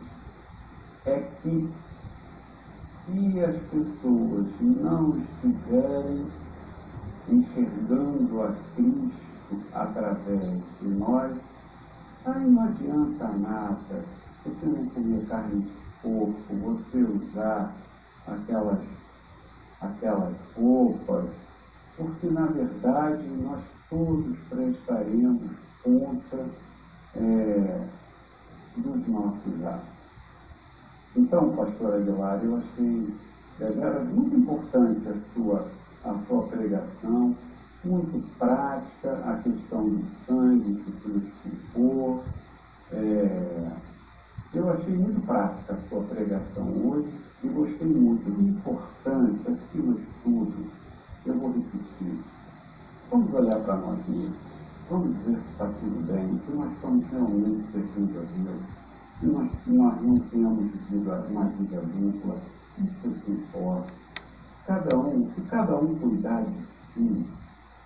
[1.05, 1.69] é que
[3.05, 6.25] se as pessoas não estiverem
[7.29, 11.37] enxergando a Cristo através de nós,
[12.25, 14.05] aí não adianta nada
[14.43, 15.71] você não comer carne de
[16.01, 17.73] porco, você usar
[18.27, 18.79] aquelas,
[19.81, 21.29] aquelas roupas,
[21.97, 25.49] porque na verdade nós todos prestaremos
[25.83, 26.45] conta
[27.15, 27.87] é,
[28.77, 29.95] dos nossos atos.
[31.15, 33.15] Então, pastor Aguilar, eu achei
[33.59, 35.65] era muito importante a sua
[36.05, 37.35] a sua pregação,
[37.83, 42.23] muito prática, a questão do sangue tu explicou.
[42.91, 43.71] É,
[44.53, 47.09] eu achei muito prática a sua pregação hoje
[47.43, 48.29] e gostei muito.
[48.29, 50.71] O importante, acima de tudo,
[51.25, 52.19] eu vou repetir.
[53.11, 54.55] Vamos olhar para nós mesmos.
[54.89, 58.61] Vamos ver se está tudo bem, se nós estamos realmente servindo a Deus,
[59.19, 60.19] se nós, nós não
[65.91, 66.51] impunidade
[66.93, 67.25] que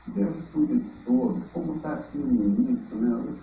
[0.08, 3.36] Deus cuida de todos, como está assim no início, né?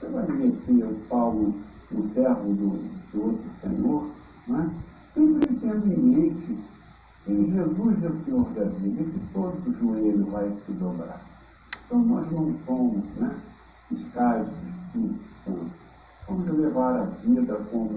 [0.00, 1.54] Você vai meter o Paulo,
[1.92, 2.68] o servo do,
[3.12, 4.10] do outro Senhor,
[4.48, 4.70] né?
[5.14, 6.58] Sempre tendo em mente
[7.24, 11.20] que Jesus é o Senhor da vida e que todo o joelho vai se dobrar.
[11.84, 13.36] Então nós não somos, né?
[13.90, 14.46] Escais
[14.94, 15.70] do Espírito Santo.
[16.28, 17.96] Vamos levar a vida como,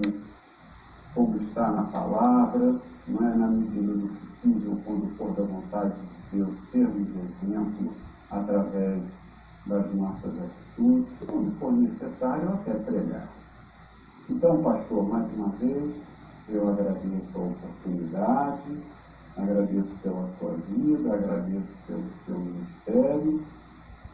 [1.14, 2.80] como está na palavra,
[19.36, 23.42] Agradeço pela sua vida, agradeço pelo seu ministério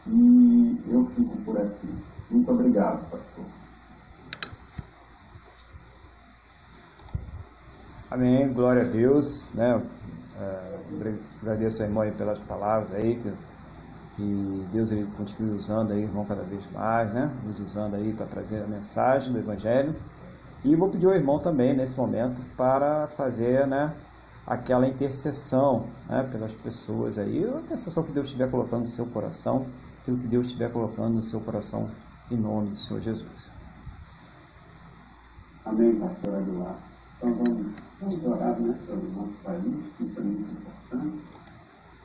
[0.07, 1.93] e eu fico por aqui.
[2.29, 3.45] Muito obrigado, pastor.
[8.09, 9.53] Amém, glória a Deus.
[9.53, 9.81] Né?
[10.39, 10.79] É,
[11.41, 13.33] agradeço a irmã pelas palavras aí, que,
[14.15, 17.31] que Deus ele continue usando aí, irmão, cada vez mais, né?
[17.43, 19.93] Nos usando aí para trazer a mensagem do Evangelho.
[20.63, 23.93] E vou pedir ao irmão também, nesse momento, para fazer, né?
[24.47, 29.67] aquela intercessão né, pelas pessoas aí, a intercessão que Deus estiver colocando no seu coração,
[30.01, 31.91] aquilo que Deus estiver colocando no seu coração,
[32.31, 33.51] em nome do Senhor Jesus.
[35.65, 36.77] Amém, pastor Eduardo.
[37.17, 41.21] Então vamos, vamos orar né, pelo nosso país, que é muito importante.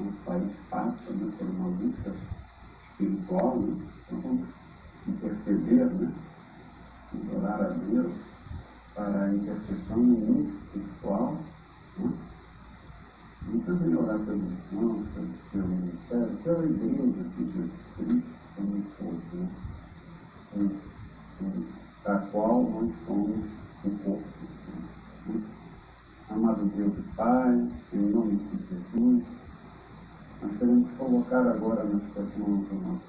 [0.00, 2.12] Nosso é país passa né, por uma luta
[2.90, 3.86] espiritual, né?
[4.04, 4.48] então vamos
[5.06, 6.12] interceder, né?
[7.12, 8.12] Vamos orar a Deus
[8.94, 11.36] para a intercessão espiritual.
[11.98, 12.12] Né?
[13.48, 14.38] Então, melhorar orar pela
[14.70, 15.20] força,
[15.50, 19.48] pelo ministério, pela igreja que Jesus Cristo nos convida,
[22.04, 23.44] da qual nós somos
[23.84, 24.22] o corpo
[25.26, 25.42] de
[26.30, 27.62] Amado Deus e Pai,
[27.92, 29.24] em nome de Jesus,
[30.40, 33.04] nós queremos colocar agora nas tuas mãos o nosso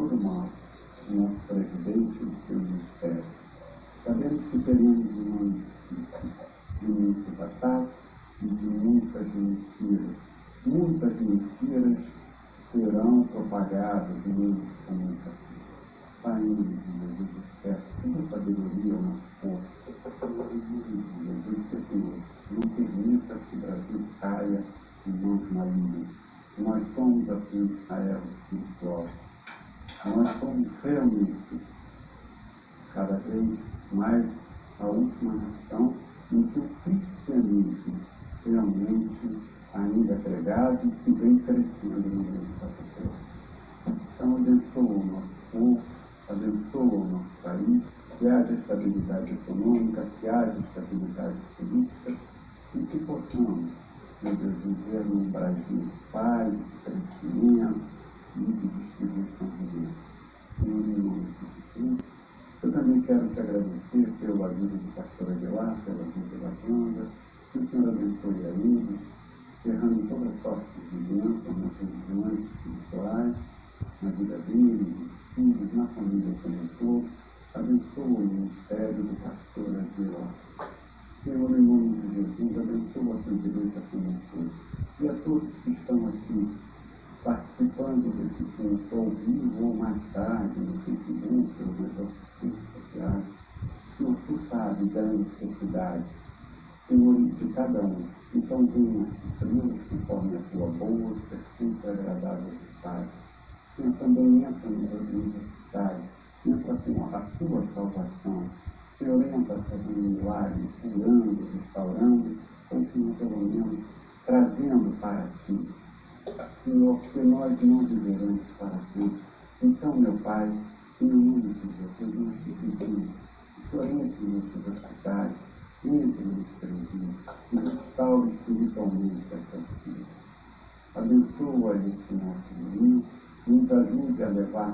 [0.00, 3.22] Todo o nosso presidente no seu ministério.
[4.02, 5.60] Sabemos que teremos um
[6.80, 7.86] muitos da
[8.40, 10.16] e de muitas mentiras.
[10.64, 11.98] Muitas mentiras
[12.72, 15.34] serão propagadas no meio de comunicação.
[16.22, 17.28] Saindo de Jesus,
[17.62, 19.49] peço toda sabedoria ao nosso povo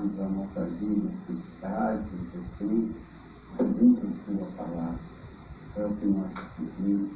[0.07, 1.99] levarmos a nossa vida espirituais,
[2.33, 2.95] decentes,
[3.57, 4.99] segundo a tua palavra.
[5.75, 7.11] É o que nós pedimos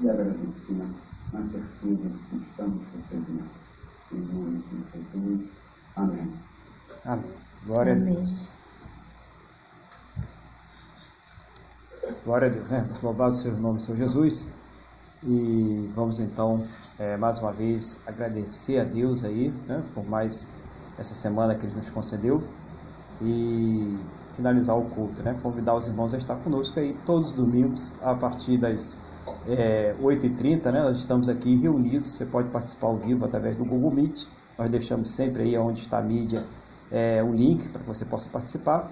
[0.00, 0.96] e agradecemos
[1.32, 3.50] na certeza de que estamos recebendo.
[4.12, 5.50] Em nome de Jesus.
[5.96, 6.32] Amém.
[7.04, 7.32] Amém.
[7.66, 8.12] Glória Amém.
[8.12, 8.54] a Deus.
[12.24, 12.88] Glória a Deus, né?
[13.02, 14.48] Louvado seja o nome do Senhor Jesus.
[15.24, 16.66] E vamos então,
[16.98, 19.82] é, mais uma vez, agradecer a Deus aí, né?
[19.94, 20.50] Por mais
[20.98, 22.42] essa semana que Ele nos concedeu.
[23.22, 23.96] E
[24.36, 25.38] finalizar o culto, né?
[25.42, 28.98] Convidar os irmãos a estar conosco aí todos os domingos, a partir das
[29.48, 30.82] é, 8h30, né?
[30.82, 32.12] Nós estamos aqui reunidos.
[32.12, 34.26] Você pode participar ao vivo através do Google Meet.
[34.58, 36.44] Nós deixamos sempre aí onde está a mídia
[36.90, 38.90] é, um link para que você possa participar.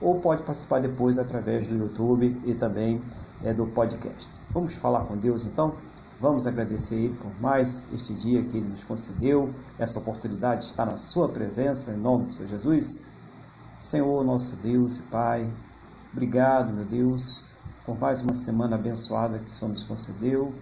[0.00, 3.00] Ou pode participar depois através do YouTube e também
[3.42, 4.30] é, do podcast.
[4.50, 5.74] Vamos falar com Deus então?
[6.20, 10.84] Vamos agradecer Ele por mais este dia que Ele nos concedeu, essa oportunidade de estar
[10.84, 13.08] na Sua presença, em nome do Senhor Jesus.
[13.78, 15.50] Senhor, nosso Deus e Pai,
[16.12, 17.54] obrigado, meu Deus,
[17.86, 20.52] por mais uma semana abençoada que o Senhor nos concedeu,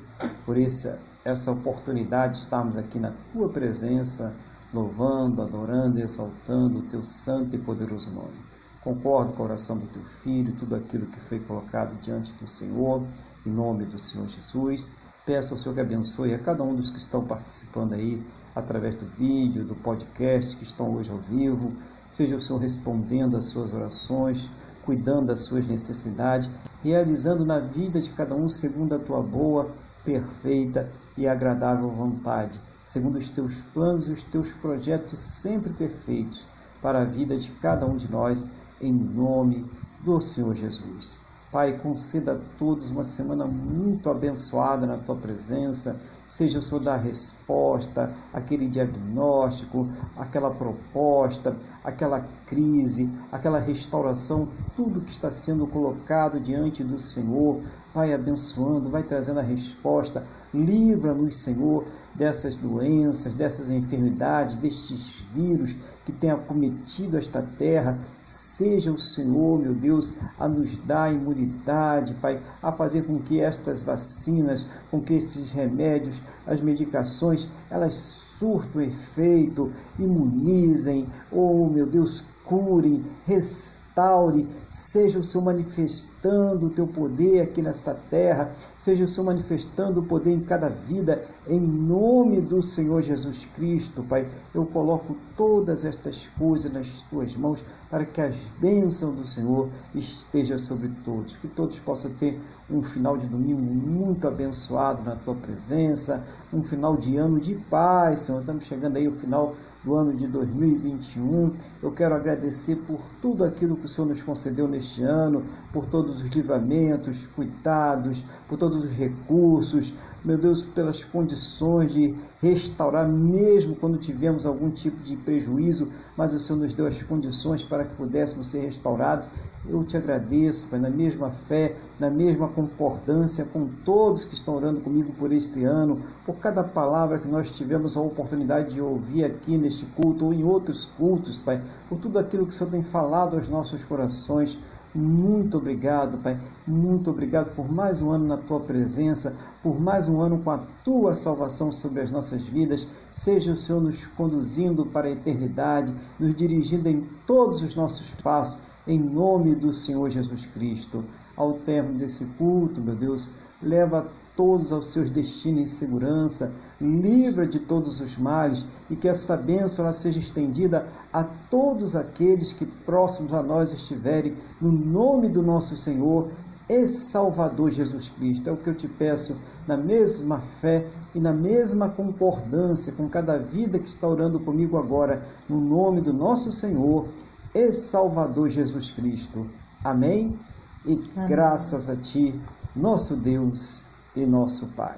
[0.47, 4.33] por essa, essa oportunidade de estarmos aqui na Tua presença,
[4.73, 8.47] louvando, adorando, exaltando o Teu santo e poderoso nome.
[8.81, 13.03] Concordo com a oração do Teu Filho, tudo aquilo que foi colocado diante do Senhor,
[13.45, 14.93] em nome do Senhor Jesus.
[15.29, 18.27] Peço ao Senhor que abençoe a cada um dos que estão participando aí,
[18.57, 21.71] através do vídeo, do podcast, que estão hoje ao vivo.
[22.09, 24.49] Seja o Senhor respondendo às suas orações,
[24.87, 26.49] cuidando das suas necessidades,
[26.83, 29.71] realizando na vida de cada um segundo a tua boa,
[30.03, 36.49] perfeita e agradável vontade, segundo os teus planos e os teus projetos sempre perfeitos
[36.81, 38.49] para a vida de cada um de nós,
[38.81, 39.71] em nome
[40.03, 41.28] do Senhor Jesus.
[41.51, 45.99] Pai, conceda a todos uma semana muito abençoada na tua presença.
[46.29, 54.47] Seja o Senhor dar resposta, aquele diagnóstico, aquela proposta, aquela crise, aquela restauração,
[54.77, 57.63] tudo que está sendo colocado diante do Senhor.
[57.95, 60.23] Vai abençoando, vai trazendo a resposta.
[60.53, 67.99] Livra-nos, Senhor, dessas doenças, dessas enfermidades, destes vírus que têm acometido esta terra.
[68.19, 73.83] Seja o Senhor, meu Deus, a nos dar imunidade, Pai, a fazer com que estas
[73.83, 83.05] vacinas, com que estes remédios, as medicações, elas surtam efeito, imunizem, oh meu Deus, curem,
[83.27, 89.27] restaurem restaure, seja o Senhor manifestando o teu poder aqui nesta terra, seja o Senhor
[89.27, 94.29] manifestando o poder em cada vida, em nome do Senhor Jesus Cristo, Pai.
[94.55, 100.59] Eu coloco todas estas coisas nas tuas mãos para que as bênçãos do Senhor estejam
[100.59, 106.23] sobre todos, que todos possam ter um final de domingo muito abençoado na tua presença,
[106.53, 108.41] um final de ano de paz, Senhor.
[108.41, 109.55] Estamos chegando aí ao final
[109.85, 111.53] do ano de 2021.
[111.83, 116.21] Eu quero agradecer por tudo aquilo que o Senhor nos concedeu neste ano, por todos
[116.23, 119.95] os livramentos, cuidados, por todos os recursos,
[120.25, 126.41] meu Deus, pelas condições de restaurar, mesmo quando tivemos algum tipo de prejuízo, mas o
[126.41, 129.31] Senhor nos deu as condições para que pudéssemos ser restaurados.
[129.69, 134.81] Eu te agradeço, Pai, na mesma fé, na mesma concordância com todos que estão orando
[134.81, 139.59] comigo por este ano, por cada palavra que nós tivemos a oportunidade de ouvir aqui
[139.59, 143.37] neste culto ou em outros cultos, Pai, por tudo aquilo que o Senhor tem falado
[143.37, 144.59] aos nossos corações.
[144.95, 146.41] muito obrigado, Pai.
[146.67, 150.59] Muito obrigado por mais um ano na tua presença, por mais um ano com a
[150.85, 152.89] tua salvação sobre as nossas vidas.
[153.13, 158.61] Seja o Senhor nos conduzindo para a eternidade, nos dirigindo em todos os nossos passos,
[158.87, 161.05] em nome do Senhor Jesus Cristo.
[161.37, 163.31] Ao término desse culto, meu Deus,
[163.63, 164.09] leva
[164.39, 169.85] todos aos seus destinos em segurança, livra de todos os males e que esta bênção
[169.85, 175.77] ela seja estendida a todos aqueles que próximos a nós estiverem, no nome do nosso
[175.77, 176.31] Senhor
[176.69, 178.49] e Salvador Jesus Cristo.
[178.49, 179.37] É o que eu te peço
[179.67, 180.87] na mesma fé
[181.17, 186.13] e na mesma concordância com cada vida que está orando comigo agora, no nome do
[186.13, 187.09] nosso Senhor
[187.53, 189.51] e Salvador Jesus Cristo.
[189.83, 190.39] Amém?
[190.87, 191.29] E Amém.
[191.29, 192.41] graças a Ti,
[192.77, 193.88] nosso Deus
[194.23, 194.97] e nosso Pai.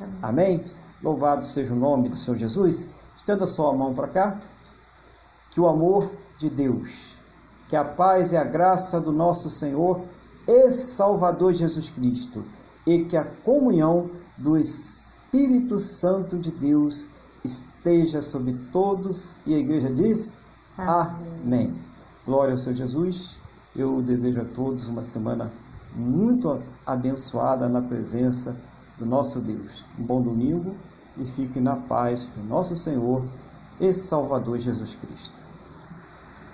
[0.00, 0.18] Amém.
[0.22, 0.64] Amém?
[1.02, 2.90] Louvado seja o nome do Senhor Jesus.
[3.16, 4.40] Estenda sua mão para cá.
[5.50, 7.16] Que o amor de Deus,
[7.68, 10.00] que a paz e a graça do nosso Senhor
[10.46, 12.44] e Salvador Jesus Cristo
[12.86, 17.08] e que a comunhão do Espírito Santo de Deus
[17.44, 19.34] esteja sobre todos.
[19.46, 20.34] E a igreja diz:
[20.78, 21.40] Amém.
[21.44, 21.74] Amém.
[22.24, 23.38] Glória ao Senhor Jesus.
[23.74, 25.50] Eu desejo a todos uma semana
[25.94, 28.56] muito abençoada na presença
[28.98, 29.84] do nosso Deus.
[29.98, 30.74] Um bom domingo
[31.16, 33.24] e fique na paz do nosso Senhor
[33.80, 35.34] e Salvador Jesus Cristo.